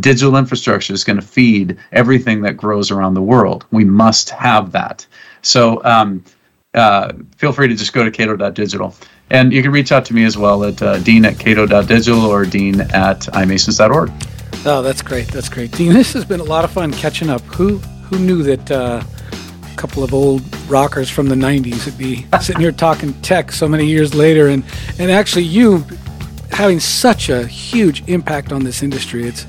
Digital 0.00 0.36
infrastructure 0.36 0.92
is 0.92 1.04
going 1.04 1.20
to 1.20 1.26
feed 1.26 1.76
everything 1.92 2.42
that 2.42 2.56
grows 2.56 2.90
around 2.90 3.14
the 3.14 3.22
world. 3.22 3.64
We 3.70 3.84
must 3.84 4.30
have 4.30 4.72
that. 4.72 5.06
So, 5.42 5.84
um, 5.84 6.24
uh, 6.74 7.12
feel 7.36 7.52
free 7.52 7.68
to 7.68 7.74
just 7.74 7.92
go 7.92 8.04
to 8.04 8.10
cato.digital. 8.10 8.94
And 9.30 9.52
you 9.52 9.62
can 9.62 9.70
reach 9.70 9.92
out 9.92 10.04
to 10.06 10.14
me 10.14 10.24
as 10.24 10.36
well 10.36 10.64
at 10.64 10.82
uh, 10.82 10.98
dean 10.98 11.24
at 11.24 11.38
cato.digital 11.38 12.24
or 12.24 12.44
dean 12.44 12.82
at 12.92 13.26
imasons.org. 13.34 14.10
Oh, 14.66 14.82
that's 14.82 15.02
great. 15.02 15.28
That's 15.28 15.48
great. 15.48 15.72
Dean, 15.72 15.92
this 15.92 16.12
has 16.12 16.24
been 16.24 16.40
a 16.40 16.44
lot 16.44 16.64
of 16.64 16.70
fun 16.70 16.92
catching 16.92 17.30
up. 17.30 17.42
Who 17.42 17.78
who 17.78 18.18
knew 18.18 18.42
that 18.42 18.70
uh, 18.70 19.02
a 19.72 19.76
couple 19.76 20.04
of 20.04 20.12
old 20.12 20.42
rockers 20.68 21.08
from 21.08 21.26
the 21.26 21.34
90s 21.34 21.86
would 21.86 21.98
be 21.98 22.26
sitting 22.40 22.60
here 22.60 22.72
talking 22.72 23.14
tech 23.22 23.50
so 23.50 23.66
many 23.66 23.86
years 23.86 24.14
later 24.14 24.48
and, 24.48 24.62
and 24.98 25.10
actually 25.10 25.44
you 25.44 25.84
having 26.50 26.78
such 26.80 27.28
a 27.28 27.46
huge 27.46 28.06
impact 28.08 28.52
on 28.52 28.62
this 28.62 28.82
industry. 28.82 29.26
It's 29.26 29.44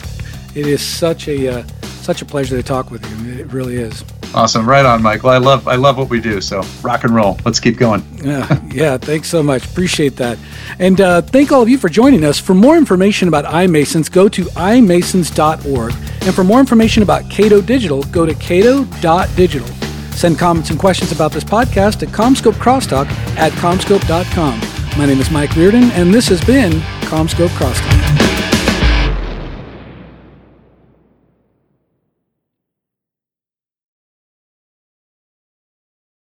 it 0.56 0.68
is 0.68 0.82
such 0.82 1.28
a 1.28 1.60
uh, 1.60 1.64
such 2.02 2.22
a 2.22 2.26
pleasure 2.26 2.56
to 2.56 2.64
talk 2.64 2.92
with 2.92 3.06
you. 3.10 3.34
It 3.40 3.48
really 3.48 3.76
is. 3.76 4.04
Awesome, 4.34 4.68
right 4.68 4.86
on, 4.86 5.02
Michael. 5.02 5.30
I 5.30 5.38
love 5.38 5.68
I 5.68 5.76
love 5.76 5.98
what 5.98 6.10
we 6.10 6.20
do. 6.20 6.42
So 6.42 6.62
rock 6.82 7.04
and 7.04 7.14
roll. 7.14 7.38
Let's 7.46 7.60
keep 7.60 7.78
going. 7.78 8.04
yeah, 8.24 8.62
yeah. 8.72 8.98
Thanks 8.98 9.30
so 9.30 9.42
much. 9.44 9.66
Appreciate 9.66 10.16
that, 10.18 10.38
and 10.80 11.00
uh, 11.00 11.22
thank 11.22 11.52
all 11.52 11.62
of 11.62 11.70
you 11.70 11.78
for 11.78 11.90
joining 11.90 12.24
us. 12.26 12.40
For 12.40 12.54
more 12.54 12.78
information 12.78 13.28
about 13.28 13.46
iMasons, 13.46 14.12
go 14.12 14.28
to 14.30 14.48
imasons.org, 14.58 15.94
and 16.22 16.36
for 16.36 16.44
more 16.44 16.60
information 16.60 17.04
about 17.04 17.30
Cato 17.30 17.62
Digital, 17.62 18.04
go 18.04 18.26
to 18.26 18.34
cato.digital. 18.34 19.68
Send 20.16 20.40
comments 20.40 20.70
and 20.70 20.80
questions 20.80 21.12
about 21.12 21.32
this 21.34 21.44
podcast 21.44 22.02
at 22.02 22.10
CommScope 22.10 22.54
Crosstalk 22.54 23.08
at 23.38 23.52
CommScope.com. 23.54 24.62
My 24.98 25.06
name 25.06 25.20
is 25.20 25.30
Mike 25.30 25.56
Reardon, 25.58 25.92
and 25.92 26.14
this 26.14 26.30
has 26.30 26.42
been 26.44 26.72
CommScope 27.02 27.50
Crosstalk. 27.50 28.05